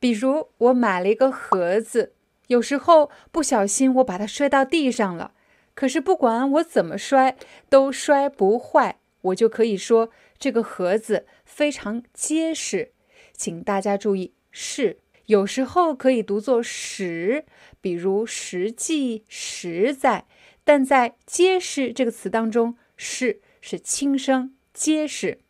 [0.00, 2.14] 比如，我买了一个盒子，
[2.46, 5.32] 有时候不小心我把它摔到地上了，
[5.74, 7.36] 可是不管我怎么摔，
[7.68, 12.92] 都摔不坏，我就可以说这个盒子非常结实。
[13.32, 17.44] 请大家注意，是有时候可以读作实，
[17.80, 20.26] 比如实际、实在，
[20.62, 25.40] 但在结实这个词当中，是是轻声，结实，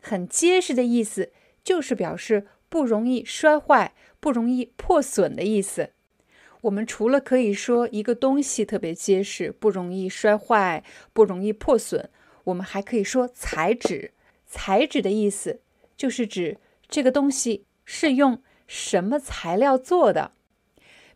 [0.00, 1.32] 很结实的意思，
[1.64, 2.46] 就是表示。
[2.68, 5.90] 不容易摔坏、不容易破损的意思。
[6.62, 12.10] 我们除了可以说一个东西特别结实、不容易摔坏、不容易破损，
[12.44, 14.12] 我们还可以说材质。
[14.46, 15.60] 材质的意思
[15.96, 16.58] 就是指
[16.88, 20.32] 这个东西是用什么材料做的。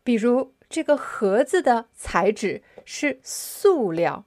[0.04, 4.24] 比如这个盒子的材质是塑料。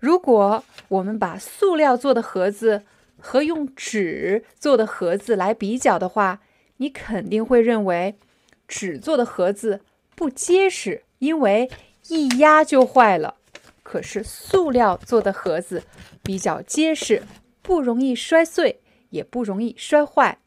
[0.00, 2.84] 如果我们把塑料做的盒子
[3.18, 6.40] 和用纸做的盒子来比较的话，
[6.78, 8.16] 你肯定会认为
[8.66, 9.82] 纸做的盒子
[10.16, 11.70] 不结实，因为
[12.08, 13.36] 一压就坏了。
[13.82, 15.84] 可是塑料做的盒子
[16.22, 17.22] 比较结实，
[17.62, 20.38] 不容易摔碎，也不容易摔坏。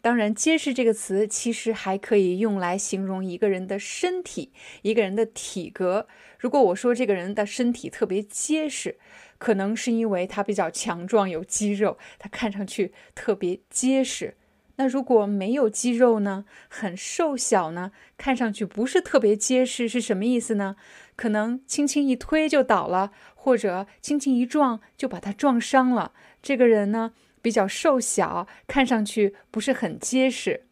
[0.00, 6.06] 当然，结实这个词其实还可以用来形容一个人的身体，一个人的体格。
[6.38, 8.96] 如果我说这个人的身体特别结实，
[9.38, 14.36] 可能是因为他比较强壮，有肌肉，他看上去特别结实。
[14.78, 16.44] 那如果没有肌肉呢？
[16.68, 17.90] 很瘦小呢？
[18.16, 20.76] 看上去不是特别结实，是什么意思呢？
[21.16, 26.12] 可能轻轻一推就倒了，或者轻轻一撞就把它撞伤了。
[26.40, 27.12] 这个人呢
[27.42, 30.68] 比较瘦小，看上去不是很结实。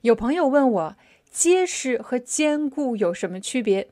[0.00, 0.96] 有朋友问我，
[1.30, 3.90] 结实和坚固有什么区别？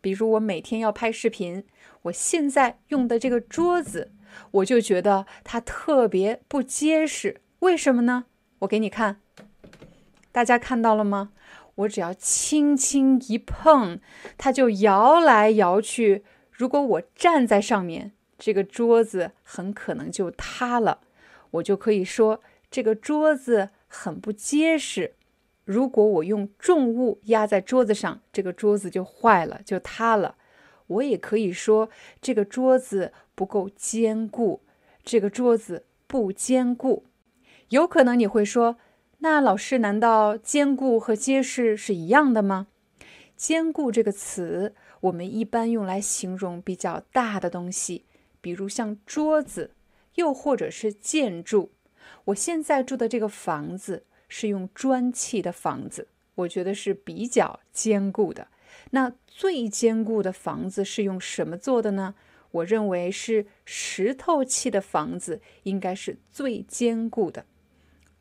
[0.00, 1.64] 比如我每天要拍视频，
[2.02, 4.12] 我现在用的这个桌子，
[4.52, 7.40] 我就觉得它特别不结实。
[7.58, 8.26] 为什么呢？
[8.60, 9.20] 我给你看，
[10.32, 11.30] 大家看到了吗？
[11.76, 14.00] 我只要轻轻一碰，
[14.36, 16.24] 它就摇来摇去。
[16.50, 21.00] 如果我站在上面，这个桌子很可能就塌了。
[21.52, 25.14] 我就可以说这个桌子很不结实。
[25.64, 30.34] 如果我用重物压在桌子上，这个桌子就坏了，就塌了。
[30.88, 34.62] 我也可以说这个桌子不够坚固，
[35.04, 37.04] 这个桌子不坚固。
[37.70, 38.78] 有可能你会说，
[39.18, 42.68] 那老师，难道坚固和结实是一样的吗？
[43.36, 48.06] 坚固这个词，我们一般用来形容比较大的东西，
[48.40, 49.72] 比如像桌子，
[50.14, 51.72] 又或者是建筑。
[52.24, 58.48] 我现在住的这个房子是用砖砌的房子，我觉得是比较坚固的。
[58.92, 62.14] 那最坚固的房子是用什么做的呢？
[62.50, 67.44] 我认为是石头砌的房子，应该是最坚固的。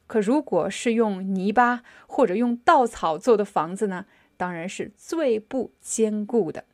[0.08, 4.06] 可如果是用泥巴或者用稻草做的房子呢？
[4.38, 6.66] 当然是最不坚固的。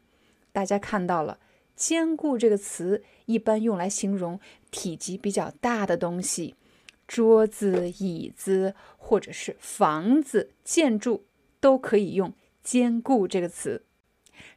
[0.51, 1.39] 大家看到了
[1.75, 4.39] ，“坚固”这个词一般用来形容
[4.69, 6.55] 体积比较大的东西，
[7.07, 11.23] 桌子、椅子，或者是房子、建筑，
[11.59, 13.85] 都可以用“坚固”这个词。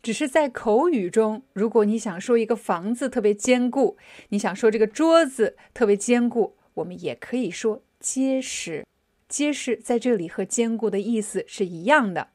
[0.03, 3.97] 只是在口语中，如果你想说一个房子特别坚固，
[4.31, 7.83] 你想说这个桌子特别坚固，我们也可以说。
[7.99, 8.87] 结实，
[9.29, 12.29] 结实在这里和坚固的意思是一样的。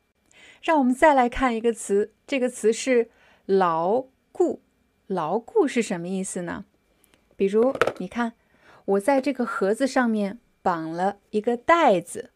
[0.61, 3.09] 让我们再来看一个词，这个词是
[3.45, 4.61] 牢固。
[5.07, 6.65] 牢固是什么意思呢？
[7.35, 8.33] 比如，你看，
[8.85, 12.31] 我在这个盒子上面绑了一个带子，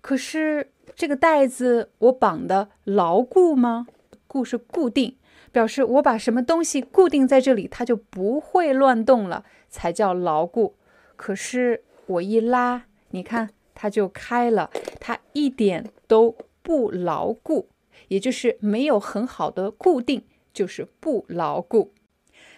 [0.00, 3.86] 可是这个带子我绑的牢固吗？
[4.26, 5.16] 固是固定，
[5.50, 10.74] 表示我把什么东西固定在这里，它就不会乱动了，才叫牢固。
[11.16, 11.84] 可是。
[12.12, 14.70] 我一拉，你看它就开了，
[15.00, 17.68] 它一点都不牢固，
[18.08, 21.92] 也就是没有很好的固定，就是不牢固。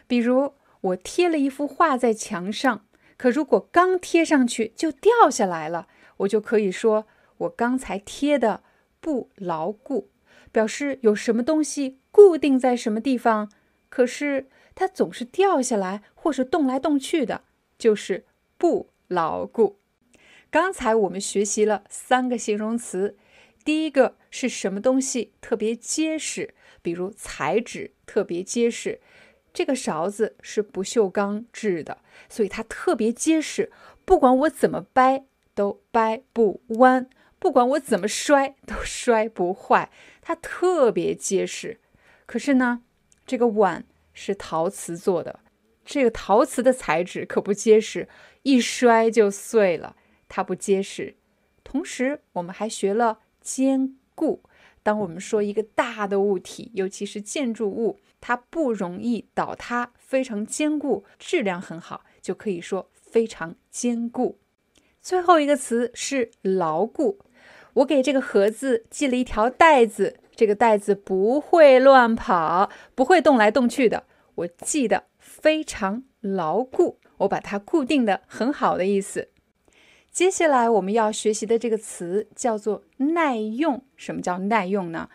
[0.07, 2.85] 比如我贴了一幅画在墙上，
[3.17, 7.07] 可如果刚贴上去就掉下来了，我就可以说
[7.39, 8.63] 我刚才贴的
[9.01, 10.11] 不牢固，
[10.51, 13.51] 表示有什么东西固定在什么地方，
[13.89, 17.43] 可是它总是掉下来或是动来动去的，
[17.79, 18.27] 就是
[18.59, 19.79] 不牢固。
[20.51, 23.17] 刚才我们学习了三个形容词，
[23.65, 29.01] 第一个是什么东西特别结实，比如材质特别结实。
[29.53, 33.71] 这个勺子是不锈钢制的，所以它特别结实，
[34.05, 35.25] 不管我怎么掰
[35.55, 37.09] 都掰不弯，
[37.39, 39.91] 不管我怎么摔 都摔不坏，
[40.21, 41.79] 它特别结实。
[42.27, 42.83] 可是呢，
[43.25, 45.39] 这个碗是陶瓷做的，
[45.85, 48.09] 这个陶瓷的材质可不结实，
[48.45, 49.97] 一摔就碎了。
[50.29, 51.17] 它不结实，
[51.63, 54.43] 同时我们还学了坚固。
[54.83, 64.39] 当我们说一个大的物体，尤其是建筑物，它不容易倒塌，非常坚固，质量很好，就可以说非常坚固。
[65.01, 67.19] 最后一个词是牢固。
[67.75, 74.05] 我给这个盒子系了一条带子，这个带子不会乱跑，不会动来动去的，
[74.35, 79.29] 我系得非常牢固，我把它固定的很好的意思。
[80.11, 83.83] 接下来我们要学习的这个词叫做耐用。
[83.97, 85.09] 什么叫耐用呢？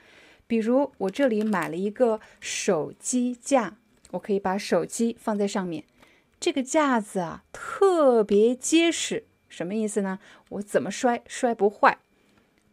[0.45, 3.77] 比如我这里买了一个手机架，
[4.11, 5.83] 我可以把手机放在上面。
[6.39, 10.19] 这个架子啊特别结实，什么意思呢？
[10.49, 11.99] 我怎么摔摔不坏，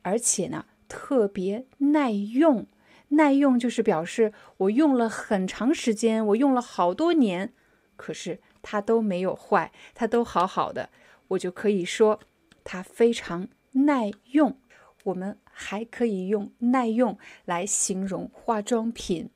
[0.03, 2.67] 而且呢特别耐用。
[3.11, 7.53] 耐用就是表示我用了很长时间，我用了好多年，
[7.95, 10.91] 可是它都没有坏，它都好好的。
[11.29, 12.19] 我就可以说
[12.65, 14.59] 它非常耐用。
[15.05, 19.31] 我们还可以用耐用来形容化妆品。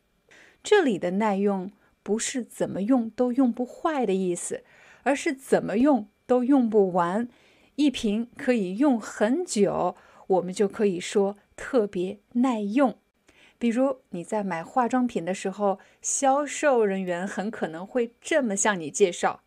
[0.65, 1.71] 这里的耐用
[2.03, 4.65] 不是怎么用都用不坏的意思，
[5.05, 7.29] 而是怎么用都用不完。
[7.77, 9.95] 一瓶可以用很久，
[10.27, 12.99] 我们就可以说特别耐用。
[13.61, 19.43] 比如你在买化妆品的时候，销售人员很可能会这么向你介绍。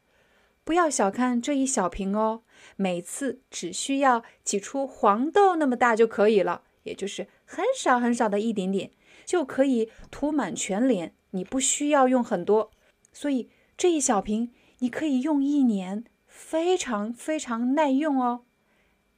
[0.64, 2.44] 不要小看这一小瓶哦，
[2.76, 8.92] 每次只需要挤出黄豆那么大就可以了，也就是很少很少的一点点，
[9.26, 11.16] 就可以涂满全脸。
[11.32, 12.70] 你不需要用很多，
[13.12, 18.46] 所以这一小瓶你可以用一年，非常非常耐用哦。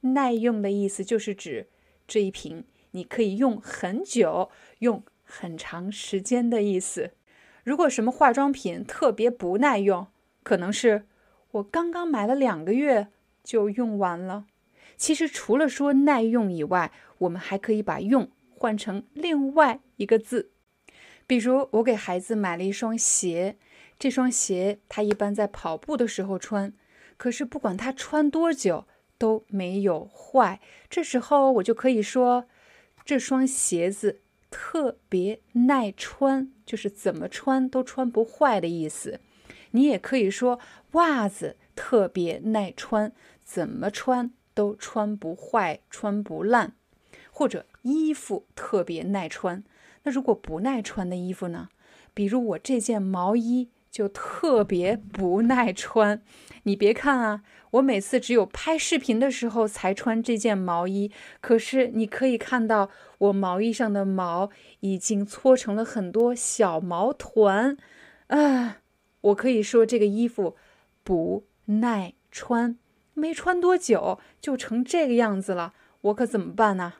[0.00, 1.68] 耐用的意思就是指
[2.08, 2.64] 这一瓶
[2.96, 7.12] 你可以用很久，用很长时间的意思。
[7.62, 10.08] 如果什么化妆品特别不耐用，
[10.42, 11.04] 可能是。
[11.52, 13.08] 我刚刚买了两个月
[13.42, 14.44] 就用完了。
[14.96, 20.50] 其实除了说耐用以外，我们还可以把“用”换成另外一个字。
[21.26, 23.56] 比如，我给孩子买了一双鞋，
[23.98, 26.74] 这双鞋他一般在跑步的时候穿，
[27.16, 28.84] 可是不管他穿多久
[29.16, 30.60] 都没有坏。
[30.90, 32.46] 这时候我就可以说，
[33.06, 34.20] 这双鞋子
[34.50, 39.20] 特别耐穿，就是怎么穿都穿不坏的意思。
[39.70, 40.58] 你也可以说
[40.92, 43.12] 袜子特别耐穿，
[43.44, 46.74] 怎么穿都穿不坏、穿不烂，
[47.30, 49.62] 或者衣服特别耐穿。
[50.02, 51.68] 那如果不耐穿的衣服呢？
[52.12, 56.20] 比如我这件毛衣就特别不耐穿。
[56.64, 61.10] 你别看啊，我每次只有拍视频的时候才穿这件毛衣，
[61.40, 64.50] 可是你可以看到我毛衣上的毛
[64.80, 67.78] 已经搓成了很多小毛团，
[68.26, 68.82] 啊。
[69.22, 70.56] 我可以说这个衣服
[71.02, 72.76] 不耐穿，
[73.14, 75.72] 没穿多久就成这个样子了，
[76.02, 76.96] 我可怎么办呢？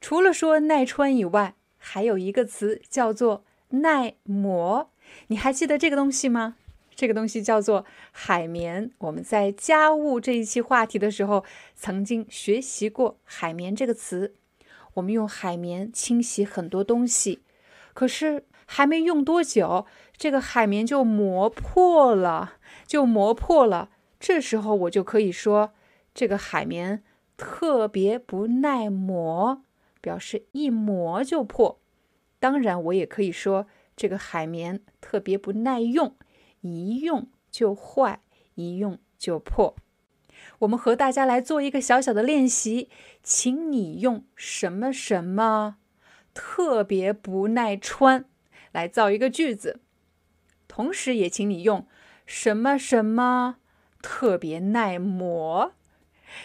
[0.00, 4.90] 除了说耐穿以外，还有一个词叫做耐磨。
[5.28, 6.56] 你还记得这个东西吗？
[6.94, 8.90] 这个东西叫做海绵。
[8.98, 11.44] 我们在家务这一期话题的时候，
[11.74, 14.34] 曾经学习过海绵这个词。
[14.94, 17.40] 我们用海绵清洗很多东西，
[17.94, 18.44] 可是。
[18.68, 19.86] 还没用多久，
[20.16, 23.90] 这个海绵就磨破了，就磨破了。
[24.18, 25.72] 这时候我就可以说，
[26.12, 27.04] 这个海绵
[27.36, 29.62] 特别不耐磨，
[30.00, 31.78] 表示一磨就破。
[32.40, 36.14] 当然，我也可以说，这个海绵特别不耐用，
[36.60, 38.20] 一用就坏，
[38.54, 39.74] 一用就破。
[40.60, 42.90] 我们和大家来做一个小小的练习，
[43.22, 45.78] 请你用什么什么
[46.34, 48.26] 特别不耐穿。
[48.72, 49.80] 来造一个句子，
[50.68, 51.86] 同时也请你用
[52.26, 53.56] 什么什么
[54.02, 55.72] 特别耐磨，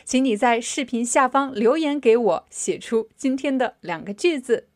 [0.05, 4.69] 请你在视频下方留言给我，写出今天的两个句子。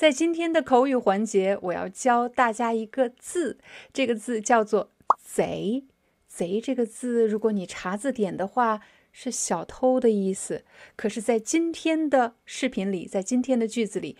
[0.00, 3.58] 在今天的口语环节，我要教大家一个字，
[3.92, 4.90] 这个字叫做
[5.22, 5.84] “贼”。
[6.26, 8.80] 贼这个字，如果你查字典的话，
[9.12, 10.64] 是小偷的意思。
[10.96, 14.16] 可是，在今天的视频里，在今天的句子里，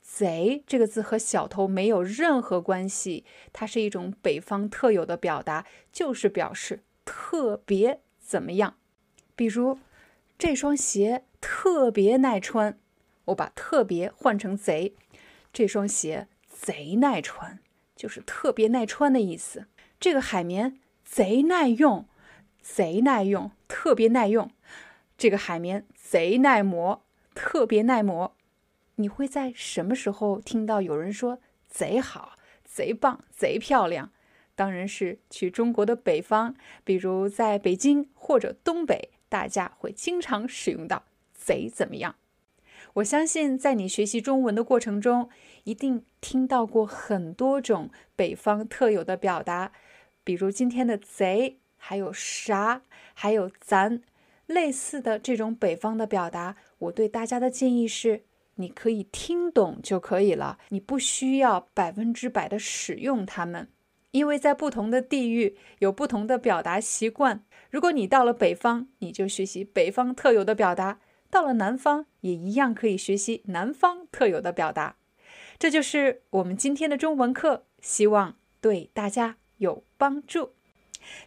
[0.00, 8.78] 贼这个字和小偷没有任何关系，它是一种北方特有的表达，就是表示特别怎么样。
[9.36, 9.78] 比如，
[10.38, 12.78] 这双鞋特别耐穿，
[13.26, 14.94] 我把特别换成贼，
[15.52, 17.60] 这双鞋贼耐穿，
[17.94, 19.66] 就是特别耐穿的意思。
[19.98, 20.80] 这个海绵。
[21.10, 22.06] 贼耐用，
[22.60, 24.50] 贼耐用，特别耐用。
[25.16, 27.02] 这个海绵贼耐磨，
[27.34, 28.36] 特别耐磨。
[28.96, 34.12] 你会在什么时候听到有人说贼好、贼棒、贼漂亮？
[34.54, 42.16] 当然是去中国的北方，比如在北京或者东北，大家会经常使用到“贼怎么样”。
[42.98, 45.28] 我相信，在你学习中文的过程中，
[45.64, 49.72] 一定听到过很多种北方特有的表达。
[50.24, 52.82] 比如今天的贼，还有啥，
[53.14, 54.02] 还有咱，
[54.46, 58.24] 类似的这种北方的表达，我对大家的建议是，
[58.56, 63.68] 你可以听懂就可以了，你不需要百分之百的使用它们，
[64.10, 67.44] 因为在不同的地域有不同的表达习惯。
[67.70, 70.98] 如果你到了北方，你就学习北方特有的表达；
[71.30, 74.96] 到了南方，也一样可以学习南方特有的表达。
[75.58, 79.36] 这就是我们今天的中文课，希望对大家。
[79.58, 80.50] 有帮助。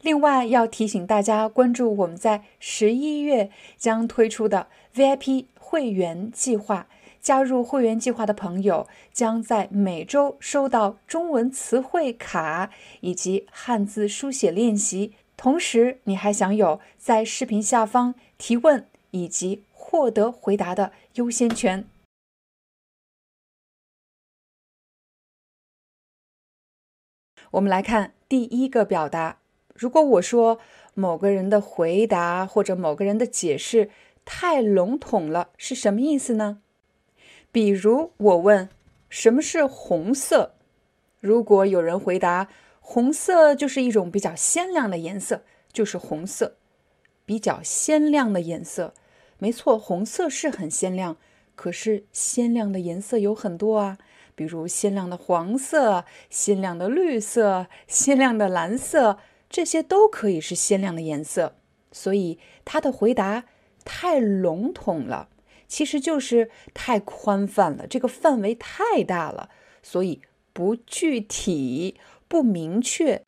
[0.02, 6.88] 另外，要提醒大家关注我们在十一月将推出的 VIP 会员计划。
[7.20, 21.86] 加入会员计划的朋友将在每周收到中文词汇卡以及汉字书写练习，同时你还享有在视频下方提问以及获得回答的优先权。
[27.52, 28.14] 我们来看。
[28.30, 29.40] 第一个表达，
[29.76, 30.58] 如果我说
[30.94, 33.90] 某个人的回答或者某个人的解释
[34.24, 36.62] 太笼统了，是什么意思呢？
[37.52, 38.70] 比如我问
[39.10, 40.56] 什么是红色，
[41.20, 42.48] 如果有人回答
[42.80, 45.44] 红色就是一种比较鲜亮的颜色，
[45.74, 46.56] 就是红色，
[47.26, 48.94] 比较鲜亮的颜色，
[49.42, 51.18] 没错，红色是很鲜亮，
[51.56, 53.98] 可是鲜亮的颜色有很多啊。
[54.36, 59.18] 比如鲜亮的黄色、鲜亮的绿色、鲜亮的蓝色，
[59.50, 61.56] 这些都可以是鲜亮的颜色。
[61.92, 63.46] 所以他的回答
[63.84, 65.30] 太笼统了，
[65.68, 69.50] 其实就是太宽泛了，这个范围太大了，
[69.82, 70.22] 所以
[70.54, 73.26] 不具体、不明确。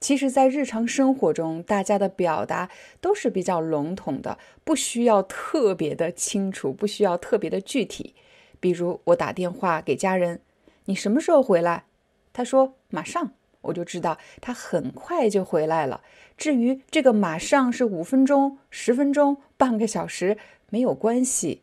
[0.00, 2.70] 其实，在日常生活中，大家的表达
[3.02, 8.14] 都是比较笼统的，不需要特别的清楚，不需要特别的具体。
[8.58, 10.40] 比如我打电话给家人，
[10.86, 11.84] 你什么时候回来？
[12.32, 16.00] 他说马上，我就知道他很快就回来了。
[16.38, 20.38] 至于这个马上是五分钟、十分钟、半个小时，
[20.70, 21.62] 没有关系。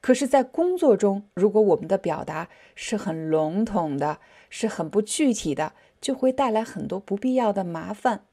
[0.00, 4.18] 可是，在工作中，如果我们的表达是很笼统的，
[4.50, 8.24] 是很不具体的，就会带来很多不必要的麻烦。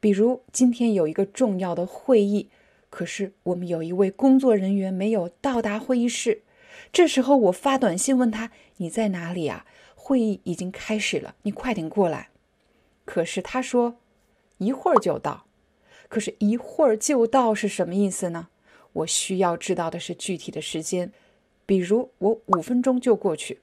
[0.00, 2.50] 比如今天有一个重要的会议，
[2.90, 6.42] 可是我们有一位工作人员没有到达会议室。
[6.92, 9.64] 这时候我发短信问他：“你在哪里啊？
[9.94, 12.28] 会议已经开始了，你快点过来。”
[13.04, 13.96] 可是他说
[14.58, 15.46] ：“一会儿就到。”
[16.08, 18.48] 可是，一会儿就到是什么意思呢？
[18.92, 21.12] 我需要知道的是具体的时间，
[21.66, 23.60] 比如我五分钟就过去，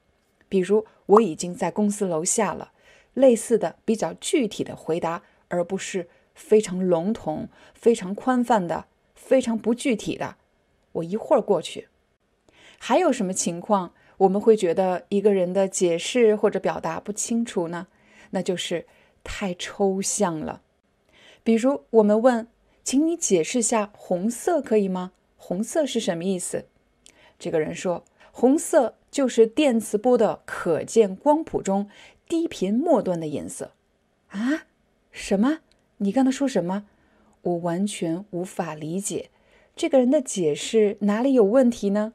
[0.49, 2.73] 比如我已经在公司楼下了，
[3.13, 10.35] 类似的比较具体的回答，而不是非常笼统、非常宽泛的、非常不具体的。
[10.93, 11.87] 我一会儿过去。
[12.77, 17.87] 还有什么情况我们会觉得一个人的解释或者表达不清楚呢？
[18.31, 18.85] 那就是
[19.23, 20.61] 太抽象了。
[21.43, 22.47] 比如我们问，
[22.83, 25.11] 请你解释下红色可以吗？
[25.37, 26.65] 红色是什么意思？
[27.37, 31.89] 这个人说，红色就是电磁波的可见光谱中
[32.31, 33.73] 低频末端的颜色。
[34.29, 34.63] 啊？
[35.11, 35.59] 什么？
[35.97, 36.85] 你刚才说什么？
[37.41, 39.29] 我完全无法理解。
[39.75, 42.13] 这个人的解释哪里有问题呢？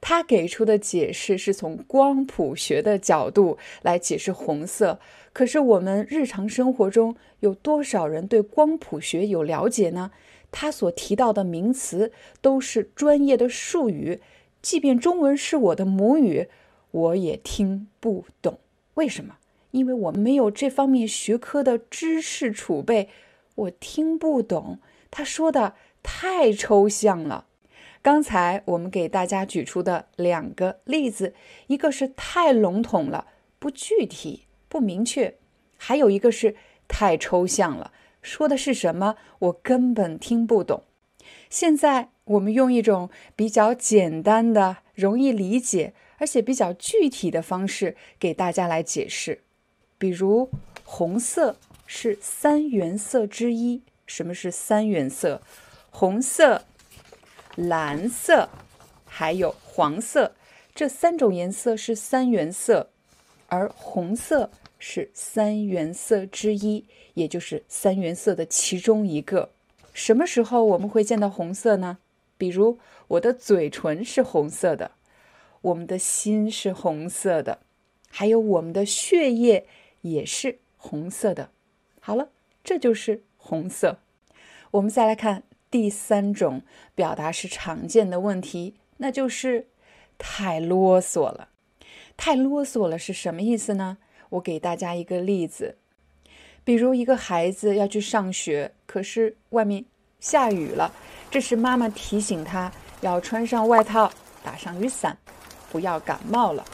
[0.00, 5.00] 他给出的解释是从光谱学的角度来解释红色，
[5.32, 10.12] 可是我们日常生活中有多少人对光谱学有了解呢？
[10.52, 14.20] 他所提到的名词都是专业的术语，
[14.62, 16.48] 即便中文是我的母语，
[16.92, 18.60] 我也听不懂。
[18.96, 19.36] 为什么？
[19.70, 23.08] 因为我没有这方面学科的知识储备，
[23.54, 24.78] 我听不懂。
[25.10, 27.46] 他说的太抽象了。
[28.00, 31.34] 刚才我们给大家举出的两个例子，
[31.66, 33.26] 一个是太笼统了，
[33.58, 35.34] 不具体、不明确；
[35.76, 36.56] 还有一个是
[36.88, 39.16] 太抽象了，说的是什么？
[39.40, 40.84] 我根本听不懂。
[41.50, 49.42] 现在我们用一种比较简单的、容易理解而且比较具体的方式给大家来解释。
[49.98, 50.50] 比如，
[50.84, 51.56] 红色
[51.86, 53.82] 是三原色之一。
[54.06, 55.42] 什么是三原色？
[55.90, 56.64] 红色、
[57.56, 58.48] 蓝色
[59.04, 60.32] 还有黄色，
[60.74, 62.90] 这三种颜色是三原色，
[63.48, 69.50] 而红色是三原色之一，也就是三原色的其中一个。
[69.92, 71.98] 什么时候我们会见到红色呢？
[72.36, 74.90] 比如我的嘴唇是红色的，
[75.66, 77.58] 我们的心是红色的，
[78.08, 79.66] 还有我们的血液
[80.02, 81.50] 也是红色的。
[82.00, 82.28] 好了，
[82.62, 83.98] 这就是红色。
[84.70, 86.62] 我们再来看第三种
[86.94, 89.66] 表达是常见的问题，那就是
[90.18, 91.48] 太啰嗦了。
[92.16, 93.98] 太啰嗦了是什么意思呢？
[94.30, 95.78] 我给大家一个例子。
[96.62, 99.84] 比如一个孩子要去上学，可是外面
[100.20, 100.92] 下雨了，
[101.28, 104.12] 这时妈妈提醒他要穿上外套，
[104.44, 105.16] 打上雨伞，
[105.70, 106.64] 不要感冒了。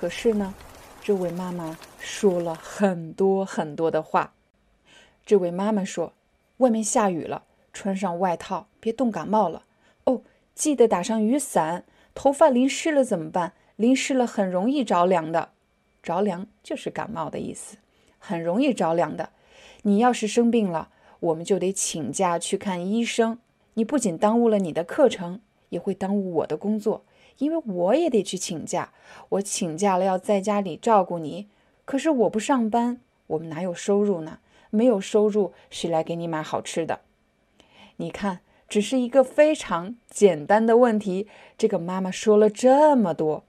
[0.00, 0.54] 可是呢，
[1.02, 4.32] 这位妈妈说了很多很多的话。
[5.24, 6.12] 这位妈妈说
[6.58, 9.64] ：“外面下雨了，穿上外套，别冻感冒了。
[10.04, 10.22] 哦，
[10.54, 11.84] 记得打上雨伞。
[12.14, 13.52] 头发淋湿了怎么办？
[13.76, 15.50] 淋湿了很容易着凉的，
[16.02, 17.76] 着凉就是感冒的意思。”
[18.20, 19.30] 很容易着凉的，
[19.82, 20.88] 你要是生病了，
[21.20, 23.38] 我们就得请假去看医生。
[23.74, 27.04] 你不仅耽误了你的课程，也会耽误我的工作，
[27.38, 28.92] 因为我也得去请假。
[29.30, 31.48] 我请假了，要在家里照顾你。
[31.84, 34.38] 可是我不上班，我们哪有收入呢？
[34.70, 37.00] 没有收入，谁来给你买好吃的？
[37.96, 41.26] 你看，只是一个非常简单的问题，
[41.56, 43.44] 这个妈妈说了这么多。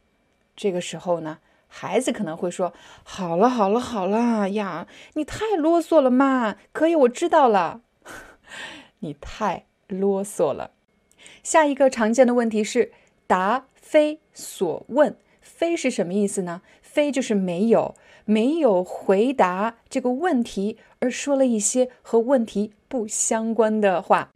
[0.56, 1.40] 这个时候呢？
[1.72, 2.74] 孩子可能会说
[3.06, 7.82] ：“好了，好了，好了呀，你太啰嗦了嘛。”可以，我知道了，
[9.00, 10.72] 你太啰嗦了。
[11.44, 12.92] 下一个常见的问题是
[13.28, 15.16] 答非所问。
[15.42, 16.62] 非是什么意思呢？
[16.80, 24.32] 非就是没有，没有回答这个问题，而说了一些和问题不相关的话。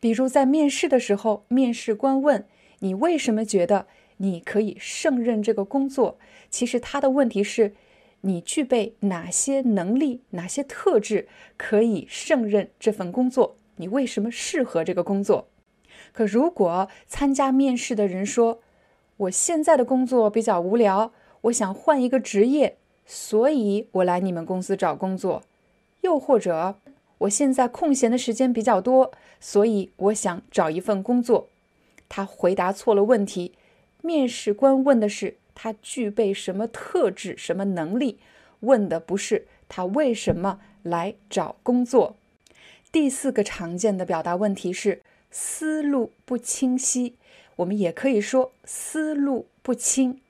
[0.00, 2.46] 比如在面试的时候，面试官问
[2.78, 3.86] 你为什么觉得。
[4.18, 6.18] 你可以胜任这个工作。
[6.48, 7.74] 其实他的问题是，
[8.20, 13.56] 你具备哪些能力、哪些特质可以胜任这份工作？
[13.76, 15.48] 你为什么适合这个工作？
[16.12, 18.62] 可如果参加面试的人说，
[19.16, 25.42] 我现在的工作比较无聊，我想换一个职业，所以我来你们公司找工作。
[26.00, 26.76] 又或者，
[27.18, 31.48] 我现在空闲的时间比较多，所以我想找一份工作。
[32.08, 33.52] 他回答错了问题。
[34.02, 38.18] 面试官问的是他具备什么特质、什么能力，
[38.60, 42.16] 问的不是他为什么来找工作。
[42.92, 45.00] 第四个常见的表达问题是
[45.30, 47.14] 思路不清晰，
[47.56, 50.20] 我们也可以说思路不清。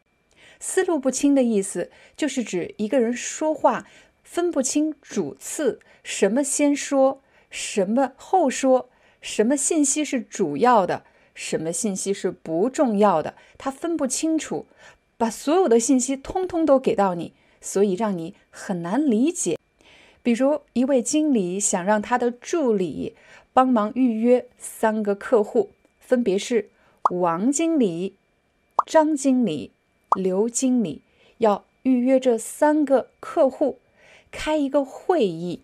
[0.61, 3.87] 思路不清的意思就是指一个人说话
[4.23, 8.89] 分不清主次，什么先说，什么后说，
[9.21, 11.05] 什么信息是主要的。
[11.35, 13.35] 什么信息是不重要的？
[13.59, 14.67] 他分不清楚，
[15.17, 19.59] 把所有的信息通通都给到你，所以让你很难理解。
[20.23, 23.17] 比如，一位经理想让他的助理
[23.53, 26.71] 帮忙预约三个客户，分别是
[27.11, 28.15] 王经理、
[28.87, 29.71] 张经理、
[30.17, 31.03] 刘经理，
[31.39, 33.79] 要预约这三个客户，
[34.31, 35.61] 开一个会议。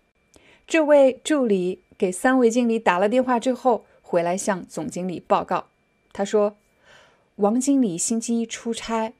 [0.66, 3.84] 这位助理给三位经理打了电话之后。
[4.02, 5.66] 回来向总经理报告，
[6.12, 6.56] 他说
[7.36, 9.12] ：“王经理星期一出差，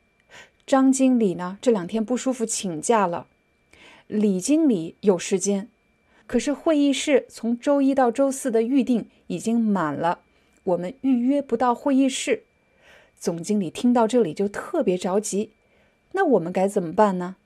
[0.67, 3.29] 张经理呢这两天不舒服请假了，
[4.09, 5.69] 李经理有时间，
[6.27, 10.23] 可是会议室从周一到周四的预定已经满了，
[10.71, 12.43] 我们预约不到会议室。”
[13.19, 15.51] 总经理听到这里就特别着急，
[16.13, 17.37] 那我们该怎么办呢？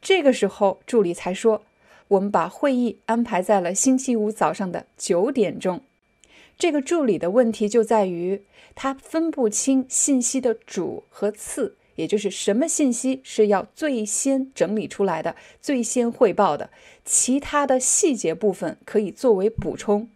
[0.00, 1.62] 这个时候助理才说
[2.08, 5.80] ：“我们把会议安排在了星期五早上的九点钟。”
[6.56, 8.42] 这个助理的问题就在于
[8.76, 16.70] 他分不清信息的主和次，也就是什么信息是要最先整理出来的、最先汇报的，
[17.04, 20.08] 其他的细节部分可以作为补充。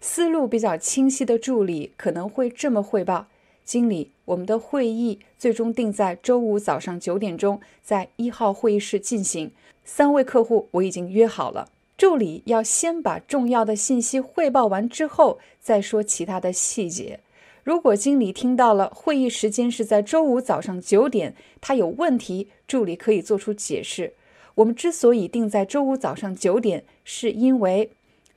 [0.00, 3.26] 思路比较清晰的助理可能会这么汇报：
[3.64, 9.50] 经理，我们的会议最终定在周五早上九点钟，在一号会议室进行。
[9.84, 11.68] 三位客户我已经约好了。
[11.96, 17.20] 助理要先把重要的信息汇报完之后，再说其他的细节。
[17.64, 24.12] 如果经理听到了会议时间是在周五早上九点，他有问题，助理可以做出解释。
[24.56, 27.90] 我们之所以定在周五早上九点，是因为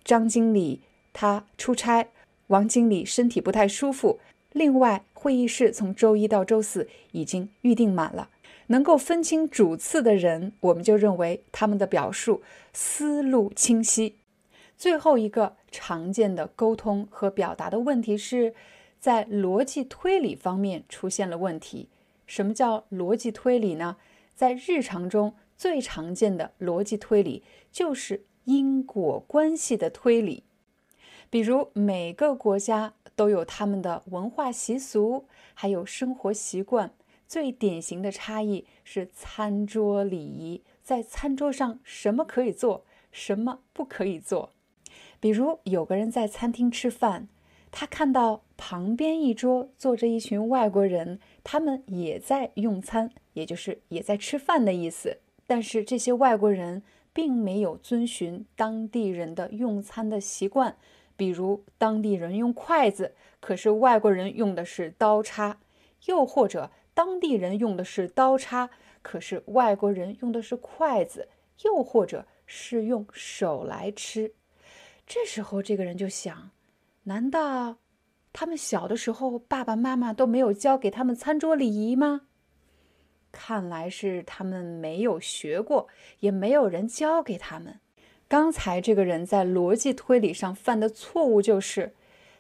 [0.04, 0.82] 张经理
[1.14, 2.10] 他出差，
[2.48, 4.20] 王经理身体不太舒服。
[4.52, 8.30] 另外，会议室从周一到周四已经预定满了。
[8.68, 14.16] 能够分清主次的人，我们就认为他们的表述思路清晰。
[14.78, 18.54] 最后一个常见的沟通和表达的问题是，
[19.00, 21.90] 在逻辑推理方面出现了问题。
[22.28, 23.98] 什么叫逻辑推理呢？
[24.36, 30.44] 在日常中最常见的逻辑推理就是因果关系的推理。
[31.30, 36.92] 比如，每个国家都有他们的文化习俗，还有生活习惯。
[37.28, 44.50] 最典型的差异是餐桌礼仪，在餐桌上什么可以做，什么不可以做。
[45.20, 47.28] 比如有个人在餐厅吃饭，
[47.70, 55.20] 他看到旁边一桌坐着一群外国人，他们也在用餐，也就是也在吃饭的意思。
[55.46, 56.82] 但是这些外国人
[57.14, 60.78] 并没有遵循当地人的用餐的习惯，
[61.20, 65.60] 比如当地人用筷子，可是外国人用的是刀叉，
[66.06, 68.70] 又或者当地人用的是刀叉，
[69.02, 71.28] 可是外国人用的是筷子，
[71.64, 74.34] 又或者是用手来吃。
[75.06, 76.52] 这时候，这个人就想：
[77.04, 77.80] 难道
[78.32, 82.22] 他们小的时候爸爸妈妈都没有教给他们餐桌礼仪吗？
[83.34, 85.90] 看来是他们没有学过，
[86.22, 87.82] 也没有人教给他们。
[88.30, 91.96] 刚才这个人在逻辑推理上犯的错误就是，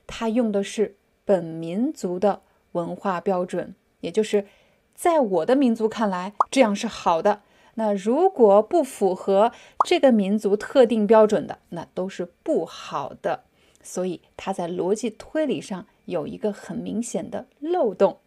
[0.06, 4.46] 他用的是本民族的文化标准，也就是
[4.94, 7.42] 在我的民族看来这样是好的。
[7.74, 9.52] 那如果不符合
[9.84, 13.46] 这个民族特定标准的，那都是不好的。
[13.82, 18.20] 所以他在逻辑推理上有一个很明显的漏洞。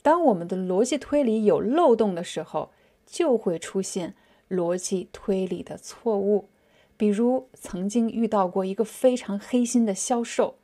[0.00, 2.70] 当我们的逻辑推理有漏洞的时候，
[3.04, 4.14] 就会出现
[4.48, 6.48] 逻辑推理的错误。
[6.96, 10.58] 比如曾经遇到过一个非常黑心的销售，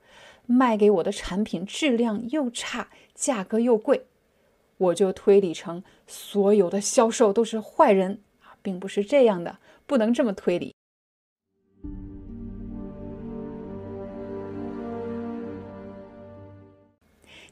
[0.46, 4.06] 卖给我的产品质量又差，价格又贵。
[4.78, 10.74] 我就推理成所有的销售都是坏人啊，并不是这样的，不能这么推理。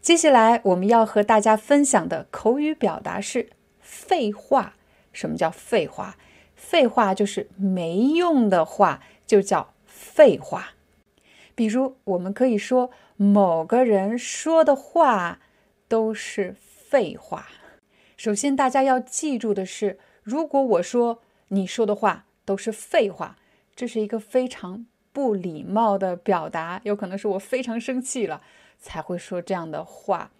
[0.01, 4.77] 接下来我们要和大家分享的口语表达是废话。
[5.13, 6.17] 什么叫废话？
[6.59, 10.75] 废话就是没用的话，就叫废话。
[11.55, 15.41] 比如，我们可以说某个人说的话
[15.89, 16.55] 都是。
[16.91, 17.49] 废话。
[18.17, 23.37] 首先，大家要记住的是，如果我说你说的话都是废话，
[23.77, 26.81] 这是一个非常不礼貌的表达。
[26.85, 28.41] 有可能是我非常生气了
[28.79, 30.31] 才会说这样的话。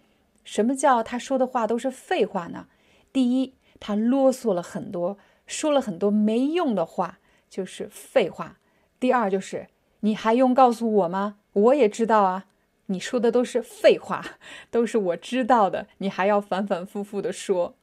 [0.43, 2.65] 什么叫他说的话都是废话呢？
[3.13, 7.17] 第一，他啰嗦了很多，说了很多没用的话，
[7.49, 8.59] 就是废话。
[8.99, 9.67] 第二，就是
[10.01, 11.37] 你还用告诉我吗？
[11.53, 12.45] 我也知道啊。
[12.85, 14.37] 你说的都是废话，
[14.71, 17.75] 都是我知道的，你还要反反复复的说。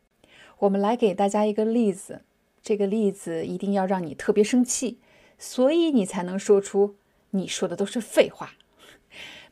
[0.59, 2.22] 我们来给大家一个例子，
[2.62, 4.98] 这个例子一定要让你特别生气，
[5.38, 6.96] 所以你才能说出
[7.31, 8.52] 你说的都是废话。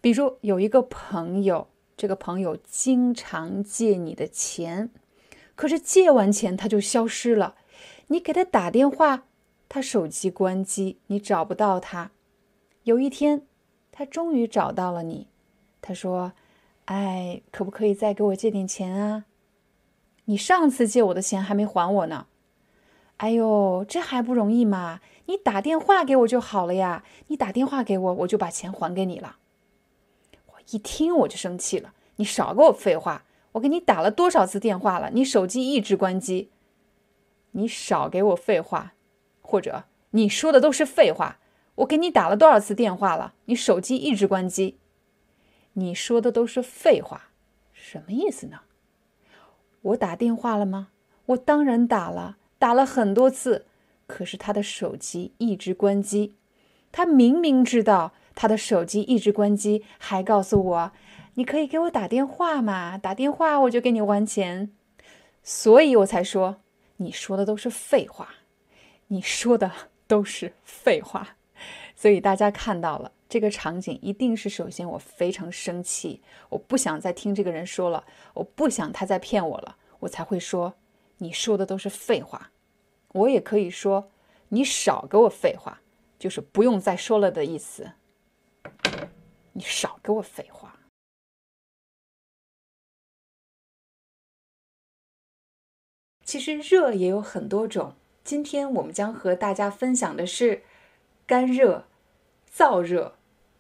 [0.01, 4.91] 比如有一个朋友，这个朋友经常借你的钱，
[5.55, 7.55] 可是借完钱他就消失了，
[8.09, 9.25] 你给他打电话，
[9.69, 12.11] 他手机关机，你找不到他。
[12.83, 13.47] 有一天，
[13.91, 15.29] 他终于找到了你。
[15.81, 16.33] 他说
[16.87, 19.25] ：“哎，可不可以再给我借点钱啊？
[20.27, 22.27] 你上次借我的钱还没还我呢。
[23.19, 25.01] 哎呦，这还不容易嘛？
[25.27, 27.05] 你打电话给我就好了呀！
[27.29, 29.37] 你打电话给我，我就把钱还给你了。
[30.47, 33.25] 我一听我就生气了，你少给我废话！
[33.53, 35.11] 我给你打了多少次电话了？
[35.13, 36.51] 你手机一直关机。
[37.57, 38.95] 你少给我废话，
[39.41, 41.39] 或者你说的都是废话。
[41.77, 43.35] 我给你打了多少次电话了？
[43.47, 44.79] 你手机一直关机。”
[45.77, 47.31] 你说的都是废话，
[47.73, 48.61] 什么意思呢？
[49.83, 50.91] 我打电话了吗？
[51.27, 53.67] 我当然打了，打了很多次，
[54.07, 56.37] 可是他的手机一直关机。
[56.93, 60.93] 他明明知道他的手机一直关机，还告诉我
[61.35, 64.71] ：“你可以给我打电话嘛，打电话我就给你还钱。”
[65.43, 66.63] 所以我才说
[67.05, 68.37] 你说的都是废话，
[69.09, 69.71] 你说的
[70.07, 71.37] 都是废话。
[71.95, 73.13] 所以大家看到了。
[73.29, 80.75] 这个场景一定是首先我非常生气，我不想再听这个人说了，我不想他再骗我了，我才会说
[81.19, 82.53] 你说的都是废话。
[83.09, 84.09] 我也可以说
[84.51, 85.81] 你少给我废话，
[86.17, 87.91] 就是不用再说了的意思。
[89.53, 90.74] 你少给我废话。
[96.35, 97.95] 其实热也有很多种，
[98.25, 100.63] 今天我们将和大家分享的是
[101.29, 101.85] 干热。
[102.53, 103.15] 燥热、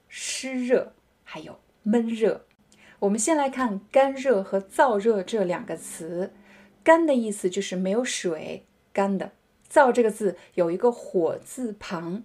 [0.08, 2.46] 湿热，还有闷热。
[2.98, 6.32] 我们先来看干热和燥热这两个词。
[6.82, 9.30] 干的意思就是没有水，干的。
[9.70, 12.24] 燥这个字有一个火字旁，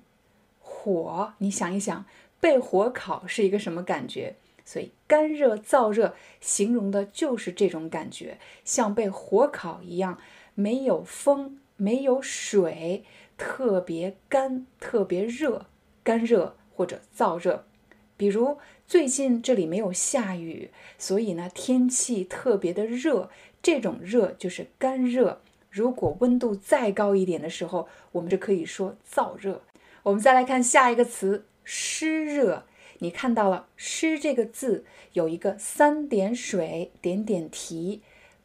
[0.60, 2.06] 火，你想一想，
[2.40, 4.38] 被火烤是一个什么感觉？
[4.66, 10.20] 所以干热燥热形容的就是这种感觉，像被火烤一样，
[10.60, 13.06] 没有风，没有水，
[13.38, 15.68] 特别干，特别热，
[16.04, 17.66] 干热或者燥热。
[18.18, 23.30] 比如最近这里没有下雨，所以呢天气特别的热，
[23.62, 25.42] 这种热就是干热。
[25.72, 29.62] 如果温度再高一点的时候，我们就可以说燥热。
[30.04, 32.66] 我们再来看下一个词湿热，
[32.98, 38.02] 你看到了湿这个字有一个三点水点点提，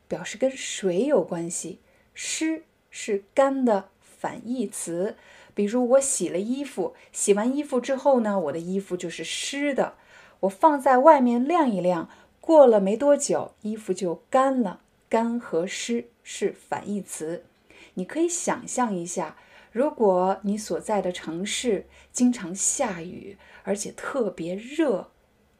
[0.07, 1.81] 表示跟水有关系。
[2.15, 5.17] 湿是干的反义词。
[5.55, 9.95] 比如我洗了衣服，洗完衣服之后呢，我的衣服就是湿的。
[10.41, 12.09] 我放在外面晾一晾，
[12.41, 14.81] 过了没多久，衣服就干了。
[15.09, 17.45] 干和湿是反义词。
[17.95, 19.37] 你可以想象一下，
[19.71, 25.11] 如果你所在的城市经常下雨，而且特别热，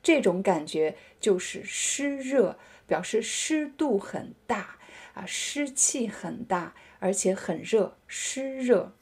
[0.03, 4.79] 这种感觉就是湿热，表示湿度很大
[5.15, 8.93] 啊，湿气很大，而且很热，湿热。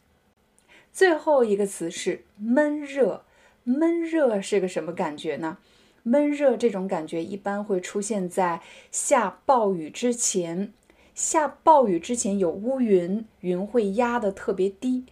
[0.93, 3.25] 最后一个词是闷热，
[3.65, 5.59] 闷热是个什么感觉呢？
[6.05, 10.73] 闷热这种感觉一般会出现在下暴雨之前，
[11.15, 15.05] 下暴雨之前有乌云，云会压得特别低，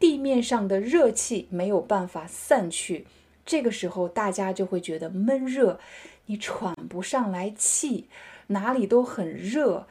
[0.00, 3.06] 地面上的热气没有办法散去，
[3.46, 5.78] 这个时候大家就会觉得闷热，
[6.26, 8.08] 你喘不上来气，
[8.48, 9.86] 哪里都很热，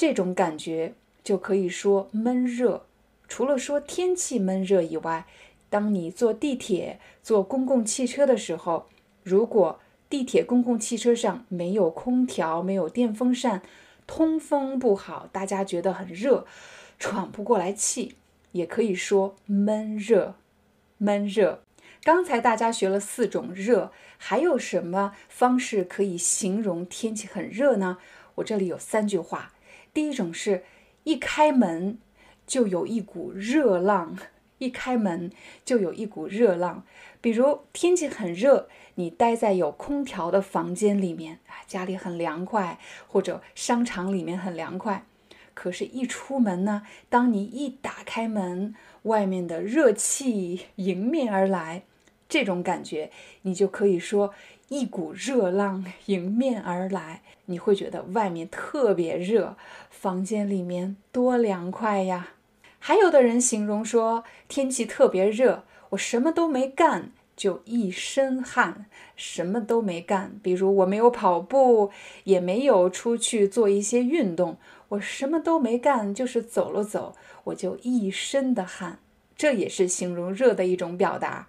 [0.00, 2.86] 这种感觉就可以说闷热。
[3.28, 5.26] 除了说天气闷热以外，
[5.68, 8.86] 当你坐地铁、坐公共汽车的时候，
[9.22, 13.60] 如果地铁、公共汽车上没有空调、没有电风扇，
[14.06, 16.46] 通风不好，大家觉得很热，
[16.98, 18.14] 喘不过来气，
[18.52, 20.36] 也可以说闷热。
[20.96, 21.62] 闷热。
[22.02, 27.98] 刚才大家学了四种热，还有什么方式可以形容天气很热呢？
[28.36, 29.52] 我这里有三句话。
[29.92, 30.64] 第一种是
[31.04, 31.98] 一开门。
[32.46, 34.18] 就有一股热浪，
[34.58, 35.30] 一开门
[35.64, 36.82] 就有一股热浪。
[37.20, 45.04] 比如天气很热，你待在有空调的房间里面啊，家里很凉快，或者商场里面很凉快。
[45.54, 51.84] 可是，一出门呢，当你一打开门，外面的热气迎面而来，
[52.28, 54.34] 这种感觉，你就可以说
[54.70, 57.22] 一股热浪迎面而来。
[57.46, 59.56] 你会觉得外面特别热，
[59.90, 62.34] 房间里面多凉快呀。
[62.78, 70.38] 还有的人形容说天气特别热，我什么都没干就一身汗，什么都没干。
[70.40, 71.90] 比如我没有跑步，
[72.22, 74.56] 也没有出去做一些运动，
[74.90, 79.00] 我什么都没干，就是走了走，我就一身的汗。
[79.36, 81.48] 这也是形容热的一种表达。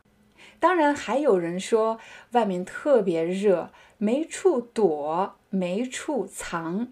[0.61, 1.99] 当然，还有人说
[2.33, 6.89] 外面特别热，没处躲，没处藏。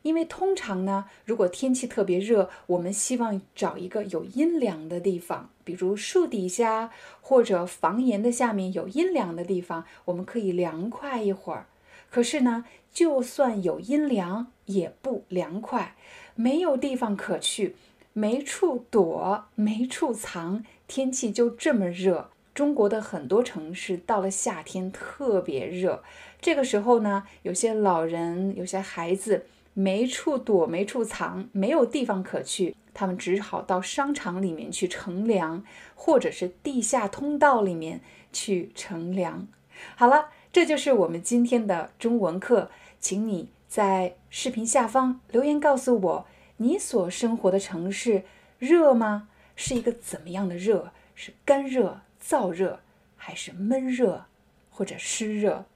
[0.00, 11.66] 因为通常呢，如果天气特别热，我们希望找一个有阴凉的地方，比如树底下或者房檐的下面有阴凉的地方，我们可以凉快一会儿。
[12.10, 15.94] 可是呢，就算有阴凉，也不凉快，
[16.34, 17.76] 没有地方可去，
[18.14, 22.30] 没处躲，没处藏，天气就这么热。
[22.54, 26.02] 中国的很多城市到了夏天特别热，
[26.40, 29.46] 这个时候呢，有些老人，有些孩子。
[29.74, 38.02] 没处躲，没处藏，没有地方可去，他们只好到商场里面去乘凉，或者是地下通道里面
[38.34, 39.48] 去乘凉。
[39.96, 46.26] 好了，这就是我们今天的中文课，请你在视频下方留言告诉我，
[46.58, 48.24] 你所生活的城市
[48.58, 49.28] 热吗？
[49.56, 50.92] 是一个怎么样的热？
[51.14, 52.80] 是干热、燥热，
[53.16, 54.26] 还是闷热，
[54.70, 55.66] 或者湿热？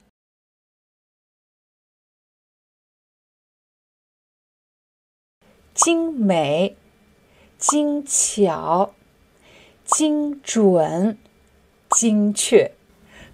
[5.74, 6.76] 精美、
[7.59, 8.94] 精巧、
[9.85, 11.18] 精准、
[11.90, 12.72] 精确。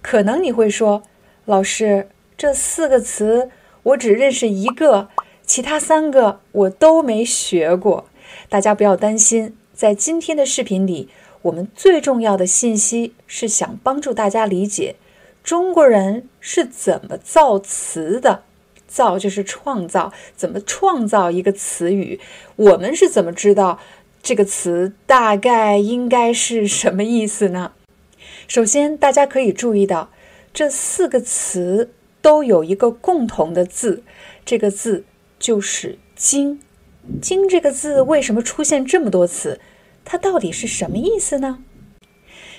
[0.00, 1.04] 可能你会说，
[1.44, 3.52] 老师，这四个词
[3.84, 5.10] 我只认识一个，
[5.46, 8.08] 其他三个我都没学过。
[8.48, 11.08] 大家不要担心，在今天的视频里，
[11.42, 14.96] 我们最重要的信息是想帮助大家理解
[15.42, 18.44] 中国人是怎么造词的。
[18.86, 22.20] 造就是创造，怎么创造一个词语？
[22.56, 23.78] 我们是怎么知道
[24.22, 27.72] 这个词大概应该是什么意思呢？
[28.46, 30.10] 首先，大家可以注意到，
[30.52, 34.02] 这四个词都有一个共同的字，
[34.44, 35.04] 这个字
[35.38, 36.60] 就是“经”。
[37.22, 39.58] 经这个字为什么出现这么多次？
[40.12, 41.60] 它到底是什么意思呢？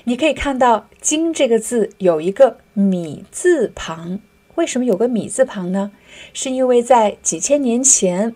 [0.06, 4.20] 你可以看到“经”这个字有一个米字旁。
[4.56, 5.92] 为什么有个米字旁呢？
[6.34, 8.34] 是因为在几千年前，“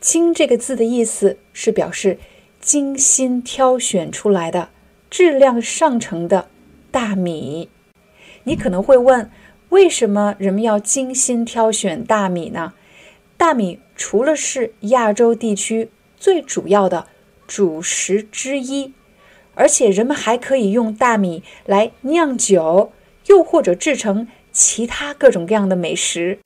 [0.00, 2.18] 经”这个字的意思是表示
[2.60, 4.70] 精心挑选出来的、
[5.08, 6.48] 质量上乘的。
[6.90, 7.68] 大米，
[8.42, 9.30] 你可能会问，
[9.68, 12.72] 为什么人们要精心挑选大米呢？
[13.36, 17.06] 大米除了是亚洲地区最主要的
[17.54, 18.94] 主食之一，
[19.54, 22.92] 而且人们还可以用大米来酿酒，
[23.26, 26.38] 又或者制成其他各种各样的美食，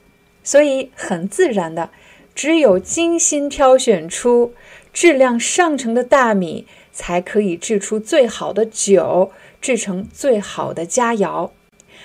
[0.42, 1.90] 所以很自然的，
[2.34, 4.52] 只有精心挑选出
[4.92, 9.30] 质量上乘的大米，才可以制出最好的酒。
[9.58, 11.50] 制成最好的佳肴，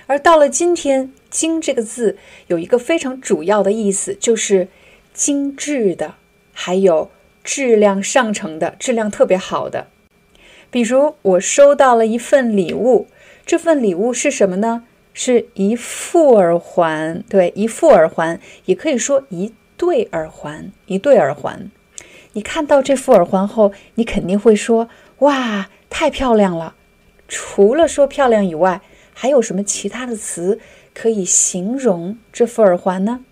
[0.07, 4.67] 而到了今天，“精”这个字有一个非常主要的意思，就是
[5.13, 6.15] 精致的，
[6.53, 7.11] 还有
[7.53, 9.87] 质量上乘的，质量特别好的。
[10.69, 13.07] 比如，我收到了一份礼物，
[13.45, 14.85] 这份礼物是什么呢？
[15.13, 21.69] 是一副耳环，对，一副耳环，也可以说一对耳环，一对耳环。
[22.31, 24.87] 你看到这副耳环后，你肯定会说
[25.19, 26.75] ：“哇，太漂亮了！”
[27.27, 28.79] 除了说漂亮以外，
[29.13, 30.57] 还有什么其他的词
[30.93, 33.25] 可以形容这副耳环呢？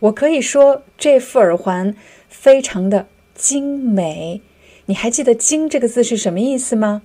[0.00, 1.94] 我可以说这副耳环
[2.28, 4.40] 非常的精美。
[4.86, 7.02] 你还记得“精”这个字是什么意思吗？“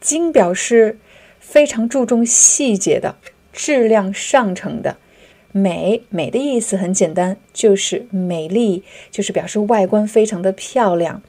[0.00, 0.98] 精”表示
[1.40, 3.16] 非常注重细节的、
[3.52, 4.98] 质量上乘的。
[5.52, 11.22] 美美的意思很简单，就是美丽，就是表示外观非常的漂亮。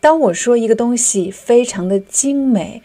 [0.00, 2.82] 当我说一个东西非常的精美。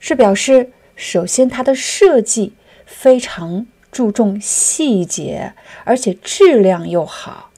[0.00, 2.52] 是表示，首先它的设计
[2.84, 5.54] 非常注重细节，
[5.84, 7.50] 而且质量又好。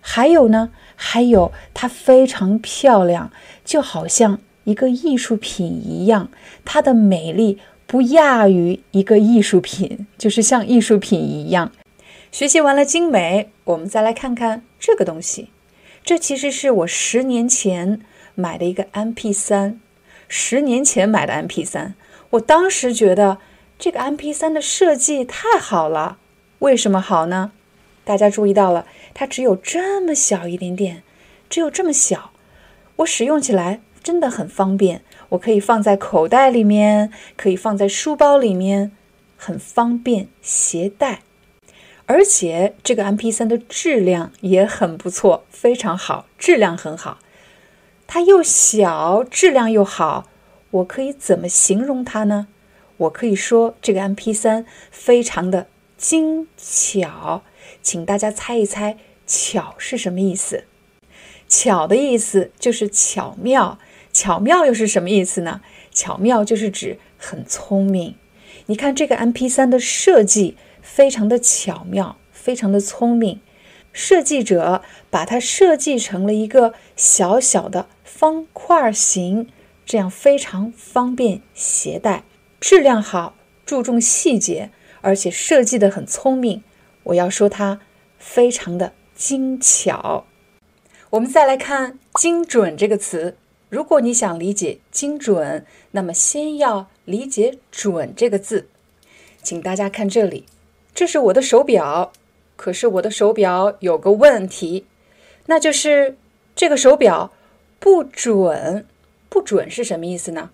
[0.00, 3.30] 还有呢，还有它非常漂亮，
[3.64, 6.30] 就好像一个艺术品一样，
[6.64, 11.70] 它的美丽不亚于一个艺术品， 就是像艺术品一样。
[12.32, 15.50] 学习完了精美，我们再来看看这个东西。
[16.04, 18.00] 这其实是我十年前
[18.34, 19.76] 买的一个 MP3。
[20.28, 21.92] 十年前买的 MP3，
[22.30, 23.38] 我当时觉得
[23.78, 26.18] 这个 MP3 的设计太好了。
[26.58, 27.52] 为什么好呢？
[28.06, 31.02] 大家注意到了，它只有这么小一点点，
[31.50, 32.30] 只有这么小，
[32.98, 35.02] 我使用起来真的很方便。
[35.30, 38.92] 我可以放在口袋里面，可以放在书包里面，
[39.36, 41.22] 很方便携带。
[42.06, 47.18] 而且这个 MP3 的质量也很不错，非常好，质量很好。
[48.06, 50.28] 它又小，质量又好，
[50.70, 52.46] 我可以怎么形容它呢？
[52.98, 55.66] 我可以说这个 MP3 非常的
[55.98, 57.42] 精巧，
[57.82, 60.64] 请大家猜一猜“巧”是什么意思
[61.48, 63.78] ？“巧”的意思就是巧妙，
[64.12, 65.60] 巧妙又是什么意思呢？
[65.92, 68.16] 巧妙就是指很聪明。
[68.66, 73.40] 你看这个 MP3 的设计非常的巧妙，非常的聪明。
[73.92, 79.48] 设计者把它设计成了一个小小的方块形，
[79.86, 82.24] 这样非常方便携带，
[82.60, 86.62] 质量好，注重细节，而且设计的很聪明。
[87.06, 87.80] 我要说它
[88.18, 90.26] 非常的精巧。
[91.10, 93.36] 我们再来看“精准”这个词。
[93.68, 98.68] 如果你想理解精准，那么先要理解“准”这个字。
[99.42, 100.46] 请大家看这里，
[100.94, 102.12] 这是我的手表。
[102.56, 104.86] 可是我的手表有个问题，
[105.46, 106.16] 那就是
[106.54, 107.32] 这个手表
[107.78, 108.86] 不准。
[109.28, 110.50] 不准是什么意思呢？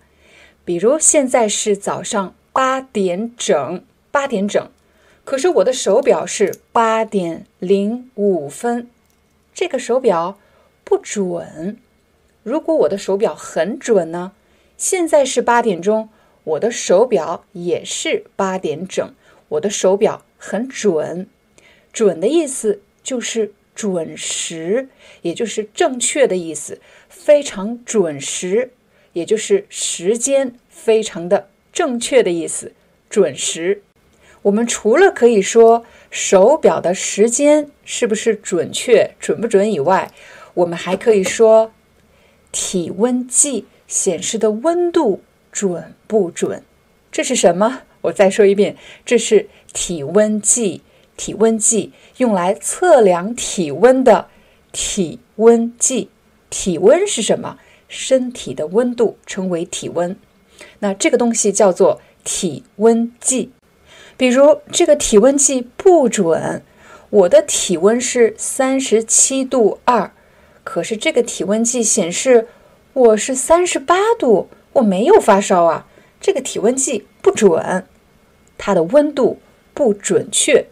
[0.65, 4.69] 比如现在是早上八点整，八点整，
[5.25, 8.89] 可是我的手表是八点零五分，
[9.53, 10.37] 这个手表
[10.83, 11.77] 不准。
[12.43, 14.33] 如果我的手表很准呢？
[14.75, 16.09] 现在是八点钟，
[16.43, 19.13] 我的手表也是八点整，
[19.47, 21.27] 我的手表很准。
[21.93, 24.89] 准的意思就是准时，
[25.21, 28.73] 也就是正确的意思，非常准时，
[29.13, 32.73] 也就是时间非常的正确的意思。
[33.09, 33.83] 准时，
[34.43, 40.11] 我们除了可以说手表的时间是不是准确、准不准以外，
[40.53, 41.71] 我们还可以说
[42.51, 45.21] 体温计显示的温度
[45.51, 46.63] 准不准。
[47.11, 47.83] 这是什么？
[48.01, 48.75] 我再说一遍，
[49.05, 50.81] 这是体温计。
[51.15, 54.27] 体温计用来测量体温的
[54.71, 56.09] 体温计，
[56.49, 57.59] 体温是什么？
[57.87, 60.17] 身体的温度称为体温。
[60.79, 63.51] 那这个东西叫做体温计。
[64.15, 66.63] 比如这个体温计不准，
[67.09, 70.11] 我的体温是三十七度二，
[70.63, 72.47] 可是这个体温计显示
[72.93, 75.87] 我是三十八度，我没有发烧啊，
[76.21, 77.85] 这个体温计不准，
[78.57, 79.39] 它的温度
[79.73, 80.67] 不准确。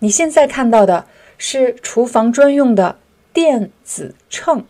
[0.00, 1.06] 你现在看到的
[1.36, 2.98] 是厨房专用的
[3.32, 4.64] 电子秤，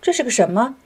[0.00, 0.76] 这是个什么？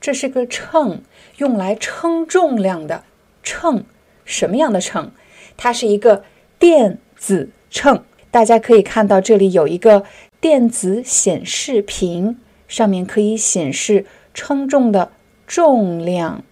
[0.00, 1.02] 这是个秤，
[1.38, 3.04] 用来称重量的
[3.42, 3.84] 秤。
[4.24, 5.12] 什么样的秤？
[5.56, 6.24] 它是一个
[6.58, 10.04] 电子秤，大家可以看到这里有一个
[10.40, 12.38] 电子显示屏，
[12.68, 14.04] 上面可以显示
[14.34, 15.12] 称重的
[15.46, 16.44] 重量。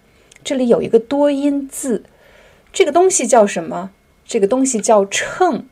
[0.43, 2.03] 这里有一个多音字，
[2.73, 3.91] 这个东西叫什么？
[4.25, 5.65] 这个东西叫秤。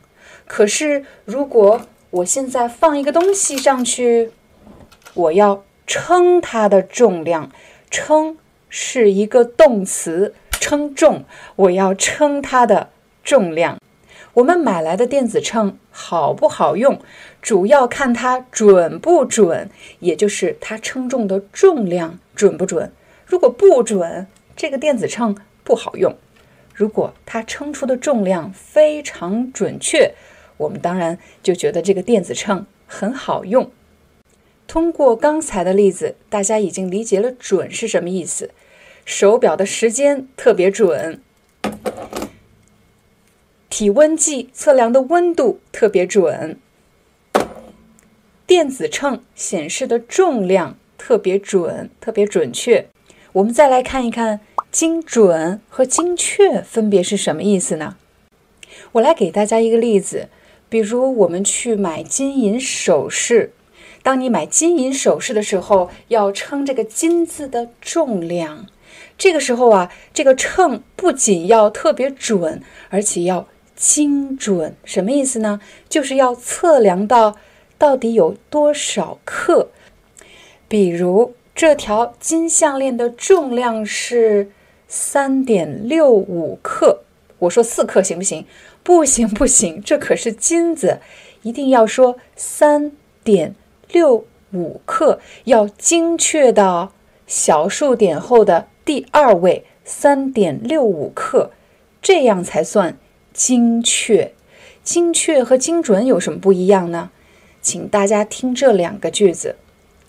[0.45, 4.31] 可是如果我现在放一个东西上去，
[5.13, 7.51] 我要称它的重量，
[7.89, 8.37] 称
[8.69, 11.25] 是一个动词，称重，
[11.55, 12.89] 我要称它的。
[13.23, 13.79] 重量，
[14.33, 16.99] 我们买来的电子秤好不好用，
[17.41, 19.69] 主要看它准不准，
[19.99, 22.91] 也就是它称重的重量准不准。
[23.25, 26.13] 如果不准，这个电子秤不好用；
[26.75, 30.13] 如果它称出的重量非常准确，
[30.57, 33.71] 我们当然就觉得这个电子秤很好用。
[34.67, 38.51] 通过刚才的例子，大家已经理解了“准”是什么意思。
[39.05, 41.21] 手表的时间特别准。
[43.75, 46.59] 体温计测量的温度特别准，
[48.45, 52.85] 电子秤显示的重量特别准，特别准确。
[53.31, 57.97] 我们再来看一看精准和精确分别是什么意思呢？
[58.91, 60.29] 我来给大家一个例子，
[60.69, 63.53] 比如我们去买金银首饰，
[64.03, 68.67] 当你买金银首饰的时候，要称这个金子的重量。
[69.17, 73.47] 这个时候啊，这个秤不仅要特别准，而且要。
[73.83, 75.59] 精准什么意思呢？
[75.89, 77.35] 就是要测量到
[77.77, 79.67] 到底有多少克。
[80.69, 84.49] 比如这条金项链的重量是
[84.87, 87.01] 三点六五克，
[87.39, 88.45] 我说四克行不行？
[88.83, 90.99] 不行不行，这可是金子，
[91.41, 93.53] 一定要说三点
[93.91, 96.93] 六五克，要精确到
[97.27, 101.51] 小数点后的第二位，三点六五克，
[102.01, 102.97] 这样才算。
[103.33, 104.33] 精确、
[104.83, 107.09] 精确和精准有什么不一样呢？
[107.61, 109.55] 请大家听这两个句子。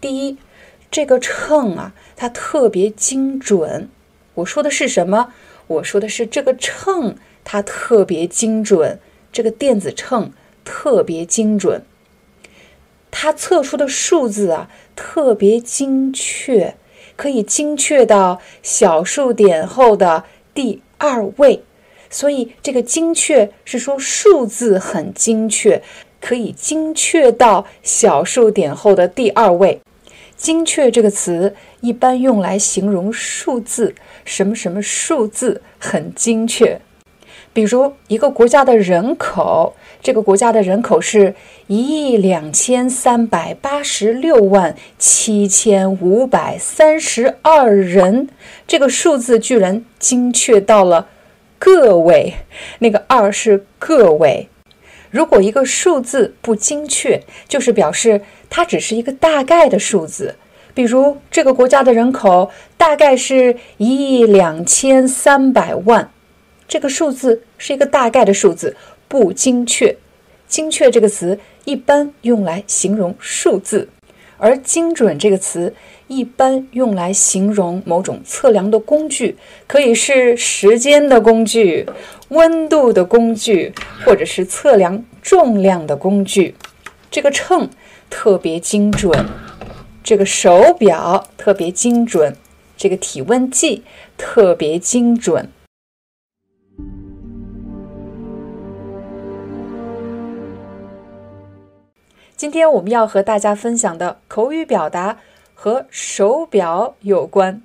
[0.00, 0.36] 第一，
[0.90, 3.88] 这个秤啊，它特别精准。
[4.34, 5.32] 我说的是什么？
[5.66, 8.98] 我说的是这个秤它特别精准，
[9.32, 10.32] 这个电子秤
[10.64, 11.82] 特别精准，
[13.10, 16.74] 它测出的数字啊特别精确，
[17.16, 21.62] 可以精确到小数点后的第二位。
[22.14, 25.82] 所以，这个精确是说数字很精确，
[26.20, 29.80] 可以精确到小数点后的第二位。
[30.36, 36.80] 精确这个词一般用来形容数字，什么什么数字很精确。
[37.52, 41.34] 比如，一个国家的人口，这个国家的人口是
[41.66, 48.28] 一亿两千三百八十六万七千五百三十二人，
[48.68, 51.08] 这个数字居然精确到了。
[51.64, 52.34] 个位，
[52.80, 54.50] 那个二是个位。
[55.10, 60.34] 如果一个数字不精确，就是表示它只是一个大概的数字。
[60.74, 66.10] 比如这个国家的人口大概是一亿两千三百万，
[66.68, 68.76] 这个数字是一个大概的数字，
[69.08, 69.96] 不精确。
[70.46, 73.88] 精确这个词一般用来形容数字，
[74.38, 75.74] 而精准这个词。
[76.06, 81.86] 一般用来形容某种测量的工具，可以是时间的工具、
[82.28, 83.72] 温度的工具，
[84.04, 86.54] 或者是测量重量的工具。
[87.10, 87.70] 这个秤
[88.10, 89.24] 特别精准，
[90.02, 92.36] 这个手表特别精准，
[92.76, 93.82] 这个体温计
[94.18, 95.48] 特别精准。
[102.36, 105.18] 今天我们要和大家分享的口语表达。
[105.56, 107.62] 和手表有关，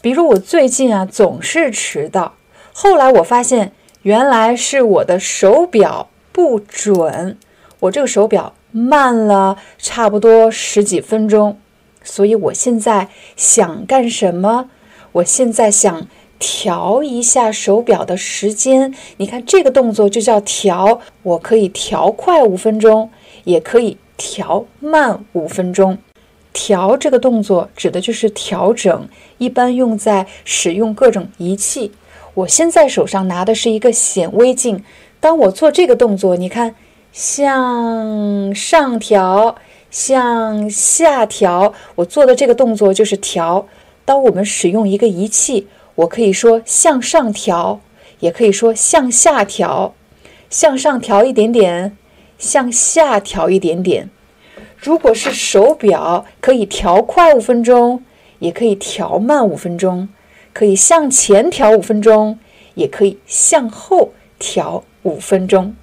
[0.00, 2.34] 比如我最近啊总是迟到，
[2.72, 3.72] 后来我发现
[4.02, 7.36] 原来是我的手表不准，
[7.80, 11.58] 我这个手表慢了差不多十几分钟，
[12.04, 14.70] 所以我现在想干什么？
[15.12, 16.06] 我现在想
[16.38, 23.10] 调一下手表的时间，你看这个动作就叫调，我可以调快五分钟，
[23.44, 25.98] 也可以调慢五分钟。
[26.52, 31.92] 调这个动作指的就是调整，一般用在使用各种仪器。
[32.34, 34.84] 我现在手上拿的是一个显微镜，
[35.20, 36.74] 当我做这个动作，你看，
[37.12, 39.56] 向上调，
[39.90, 43.66] 向下调，我做的这个动作就是调。
[44.04, 47.80] 当我们使用一个仪器，我可以说向上调，
[48.18, 49.94] 也可以说向下调，
[50.48, 51.96] 向上调一点点，
[52.40, 54.10] 向下调一点点。
[54.76, 58.02] 如果是手表，可以调快五分钟，
[58.40, 60.08] 也可以调慢五分钟，
[60.52, 62.38] 可以向前调五分钟，
[62.74, 65.76] 也可以向后调五分钟。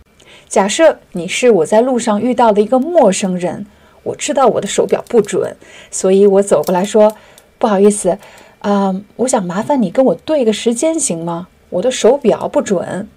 [0.49, 3.68] 假设你是我在路上遇到的一个陌生人，
[4.03, 5.55] 我知道我的手表不准，
[5.91, 7.16] 所以我走过来说
[7.60, 8.18] ：“不好意思，
[8.60, 11.49] 啊，我想麻烦你跟我对个时间行吗？
[11.70, 13.08] 我的手表不准，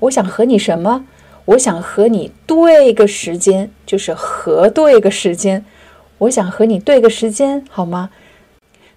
[0.00, 1.04] 我想和你什么？”
[1.46, 5.64] 我想和你对个时间，就是核对个时间。
[6.18, 8.10] 我想和你对个时间，好吗？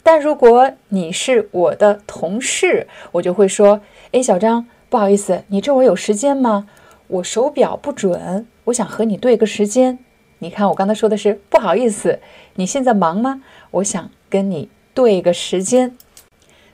[0.04, 3.80] 但如果你是我的同事，我就会说
[4.12, 6.68] ：“哎，小张，不好意思，你这会有时间吗？
[7.08, 10.00] 我手表不准，我想和你对个时间。
[10.40, 12.20] 你看，我刚才说的是不好意思，
[12.56, 13.42] 你现在忙吗？
[13.72, 15.98] 我想跟你对个时间。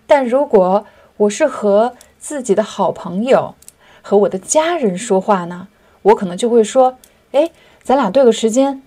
[0.07, 3.53] 但如果我是和自己的好朋友，
[4.09, 5.67] 和我的家人说话呢，
[6.01, 6.97] 我可能就会说
[7.31, 7.51] ：“哎，
[7.83, 8.81] 咱俩对个时间。”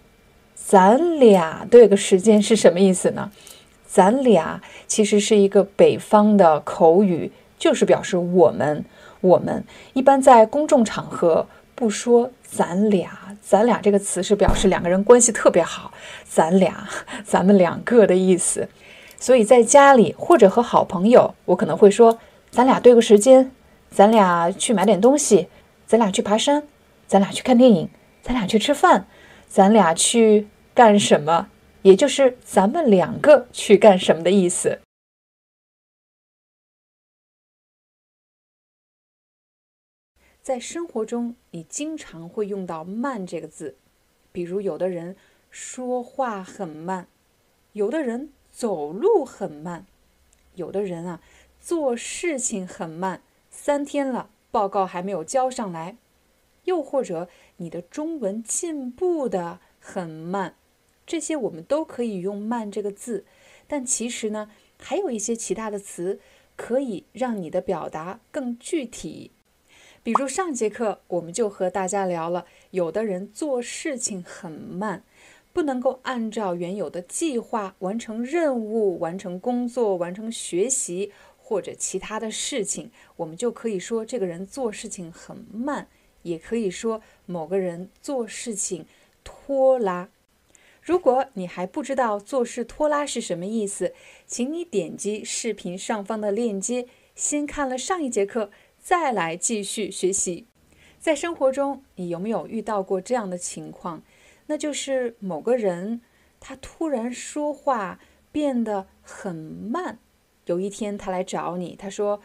[0.57, 3.31] 咱俩对个时间是什么意思呢？
[3.87, 8.85] 咱俩其实是一个北方的口语，就是表示我们。
[9.21, 11.47] 我们一般在公众场合
[11.77, 15.93] 不说“咱俩”，“咱俩”这个词是表示两个人关系特别好
[16.29, 16.89] ，“咱俩”
[17.25, 18.69] 咱们两个的意思。
[19.21, 22.19] 所以在家里或者和好朋友，我可能会说
[22.51, 23.53] ：“咱俩对个时间。”
[23.93, 25.49] 咱俩去买点东西，
[25.85, 26.67] 咱俩去爬山，
[27.07, 27.91] 咱俩去看电影，
[28.23, 29.07] 咱俩去吃饭，
[29.47, 31.51] 咱俩去干什么？
[31.83, 34.81] 也就是咱们两个去干什么的意思。
[40.41, 43.77] 在生活中，你经常会用到“慢”这个字，
[44.33, 45.15] 比如有的人
[45.51, 47.07] 说话很慢，
[47.75, 49.85] 有的人走路很慢，
[50.55, 51.21] 有的人啊
[51.61, 53.21] 做事情很慢。
[53.65, 55.97] 三天了，报告还没有交上来，
[56.65, 60.57] 又或者你的中文进步的很慢，
[61.07, 63.25] 这些我们都可以用“慢”这个字。
[63.69, 64.51] 但其实呢，
[64.81, 66.19] 还有一些其他的词
[66.57, 69.31] 可以让你的表达更具体。
[70.03, 75.05] 比如上节课我们就和大家聊了，有的人做事情很慢，
[75.53, 81.13] 不能够按照原有的计划完成任务、完成工作、完成学习。
[81.53, 85.87] 或者其他的事情，我们就可以说这个人做事情很慢，
[86.23, 88.87] 也可以说某个人做事情
[89.23, 90.09] 拖拉。
[90.81, 93.93] 如果你还不知道做事拖拉是什么意思，
[94.27, 100.47] 请你点击视频上方的链接，先看了上一节课，再来继续学习。
[100.99, 104.03] 在生活中，你有没有遇到过这样的情况？
[104.47, 106.01] 那就是某个人
[106.41, 108.01] 他突然说话
[108.33, 109.99] 变得很慢。
[110.47, 112.21] 有一天，他来找你，他说：“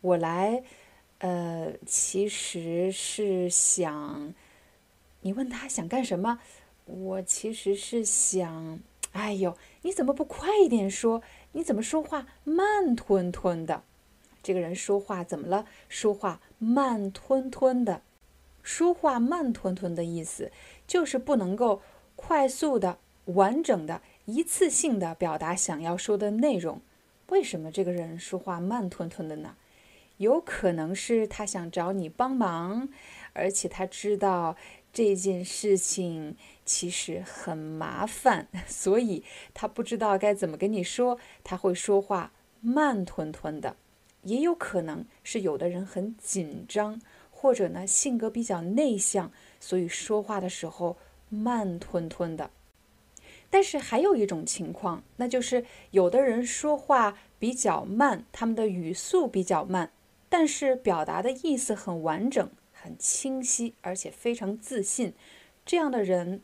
[0.00, 0.62] 我来，
[1.18, 4.32] 呃，其实是想……
[5.22, 6.38] 你问他想干什么？
[6.84, 8.78] 我其实是想……
[9.12, 11.22] 哎呦，你怎么不快一点说？
[11.52, 13.82] 你怎么说话慢吞吞的？
[14.42, 15.66] 这个人说话怎么了？
[15.88, 18.02] 说话慢吞吞的，
[18.62, 20.52] 说话慢吞吞的意思
[20.86, 21.82] 就是不能够
[22.14, 26.80] 快速的、完整的、一次性的表达想要说的内容。”
[27.28, 29.56] 为什么这个人说话慢吞吞的呢？
[30.16, 32.88] 有可能是他想找你帮忙，
[33.32, 34.56] 而且他知道
[34.92, 39.22] 这件事情其实很麻烦， 所以
[39.54, 43.76] 他不知道该怎么跟你说，他会说话慢吞吞的。
[44.22, 47.00] 也有可能是有的人很紧张，
[47.30, 50.96] 或者呢性格比较内向，所以说话的时候
[51.28, 52.50] 慢吞吞的。
[53.50, 59.90] 但是还有一种情况，那就是有的人说话比较慢，他们的语速比较慢，
[60.28, 65.14] 但是表达的意思很完整、很清晰，而且非常自信。
[65.64, 66.42] 这样的人，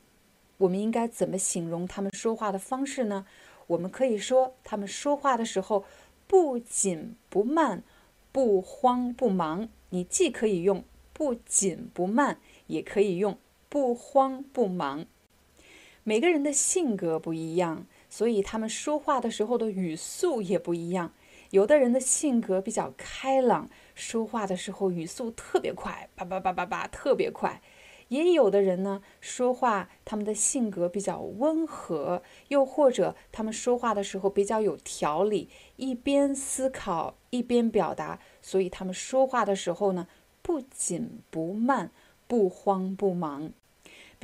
[0.59, 3.27] 我们应该怎么形容他们说话的方式呢？
[3.67, 5.85] 我们可以说，他们说话的时候
[6.27, 7.83] 不紧不慢，
[8.33, 9.69] 不慌不忙。
[9.91, 13.39] 你既可以用不紧不慢，也可以用
[13.69, 15.07] 不慌不忙。
[16.07, 21.15] 每个人的性格不一样，所以他们说话的时候的语速也不一样。
[21.49, 27.63] 有的人的性格比较开朗，说话的时候语速特别快，叭叭叭叭叭，特别快；
[28.09, 40.07] 也有的人呢，说话他们的性格比较温和，又或者他们说话的时候比较有条理，一边思考一边表达，所以他们说话的时候呢，
[40.43, 41.91] 不紧不慢，
[42.27, 43.53] 不慌不忙。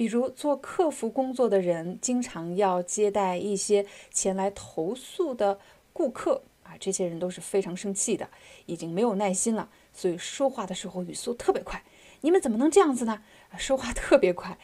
[0.01, 5.61] 比如做客服工作的人，经常要接待一些前来投诉的
[5.93, 8.31] 顾客啊，这些人都是非常生气的，
[8.65, 11.85] 已经没有耐心了，所以说话的时候语速特别快。
[12.23, 13.23] 你们怎么能这样子呢？
[13.59, 14.59] 说话特别快。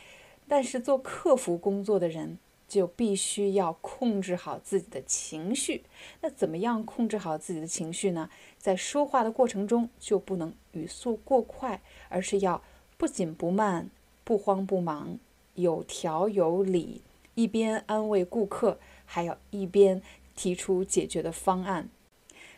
[0.48, 5.84] 但是做客服工作的人就必须要控制好自己的情绪。
[6.22, 8.30] 那怎么样控制好自己的情绪呢？
[8.56, 12.62] 在说话的过程中就不能语速过快，而是要
[12.96, 13.90] 不紧不慢，
[14.24, 15.18] 不慌不忙。
[15.56, 17.02] 有条有理，
[17.34, 20.00] 一边安慰顾客，还要一边
[20.34, 21.90] 提出解决的方案。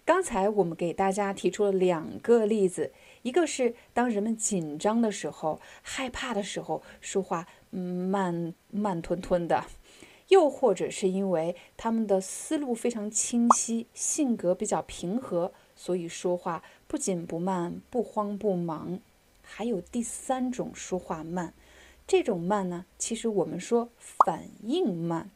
[0.05, 2.93] 刚才我们给大家提出了两个例子，
[3.23, 9.65] 一个是当人们紧张的时候、害怕的时候，说话慢慢吞吞的；
[10.29, 18.99] 又或者是因为他们的思路非常清晰，性格比较平和，所以说话不紧不慢，不慌不忙。
[19.43, 21.53] 还有第三种说话慢。
[22.09, 25.31] 这种慢呢，其实我们说反应慢。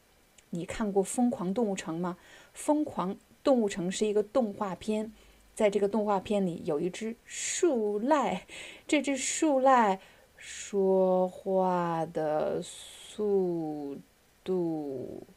[0.49, 2.17] 你看过《疯狂动物城》吗？
[2.51, 5.13] 《疯狂动物城》是一个动画片，
[5.53, 8.47] 在这个动画片里有一只树赖，
[8.87, 9.99] 这只树赖
[10.35, 13.99] 说话的速
[14.43, 15.27] 度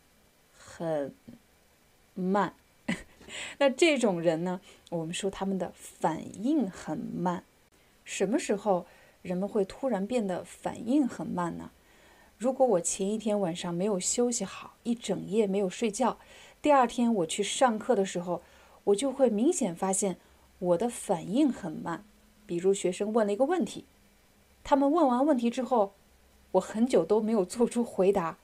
[0.55, 1.15] 很
[2.15, 2.55] 慢。
[3.59, 7.45] 那这种人呢，我们说他们的反应很慢。
[8.05, 8.87] 什么时候？
[9.27, 11.73] 人们会突然变得反应很慢呢？
[12.39, 16.19] 如果我前一天晚上没有休息好，一整夜没有睡觉，
[16.63, 18.43] 第二天我去上课的时候，
[18.85, 20.19] 我就会明显发现
[20.61, 22.05] 我的反应很慢。
[22.47, 23.85] 比如学生问了一个问题，
[24.63, 25.95] 他们问完问题之后，
[26.53, 28.39] 我很久都没有做出回答，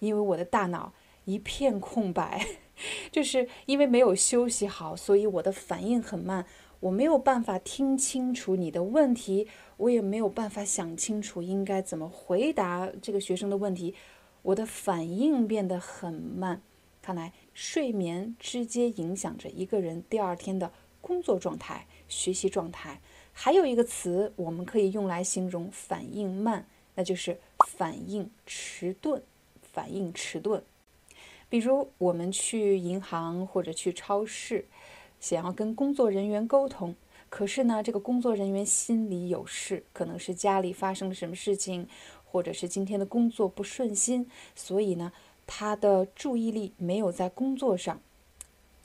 [0.00, 0.92] 因为我的大脑
[1.24, 2.46] 一片空白，
[3.10, 6.44] 就是因为没有休息好，所以我的反应很慢。
[6.80, 13.94] 我没有办法听清楚你的问题，我也没有办法想清楚应该怎么回答这个学生的问题，
[14.42, 16.62] 我的反应变得很慢。
[17.02, 20.70] 看来睡眠直接影响着一个人第二天的
[21.00, 23.00] 工作状态、学习状态。
[23.32, 29.22] 还有一个词我们可以用来形容反应慢，那就是反应迟钝。
[29.70, 30.60] 反应迟钝，
[31.48, 34.64] 比如我们去银行或者去超市。
[35.20, 36.94] 想要跟工作人员沟通，
[37.28, 41.88] 可是呢，这个工作人员心里有事，可能是家里发生了什么事情，
[42.24, 45.12] 或者是今天的工作不顺心，所以呢，
[45.46, 48.00] 他的注意力没有在工作上。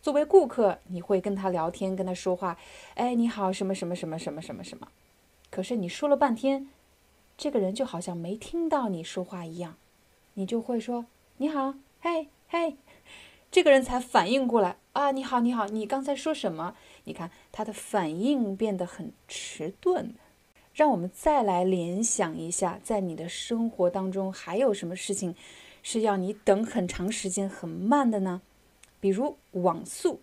[0.01, 2.57] 作为顾客，你会跟他聊天，跟他说话，
[2.95, 4.89] 哎，你好，什么什么什么什么什么什么。
[5.49, 6.67] 可是你说了半天，
[7.37, 9.77] 这个人就好像没听到你说话一样，
[10.33, 11.05] 你就会说，
[11.37, 12.75] 你好，嘿，嘿。
[13.53, 15.11] 这个人才反应过来啊！
[15.11, 16.73] 你好，你好，你刚才说什么？
[17.03, 20.15] 你看他的反应变得很迟钝。
[20.73, 25.35] 让我们再来联想一下，在你的生活当中还有什么事情
[25.83, 28.41] 是要你等很长时间、很慢的呢？
[28.99, 30.21] 比如网速，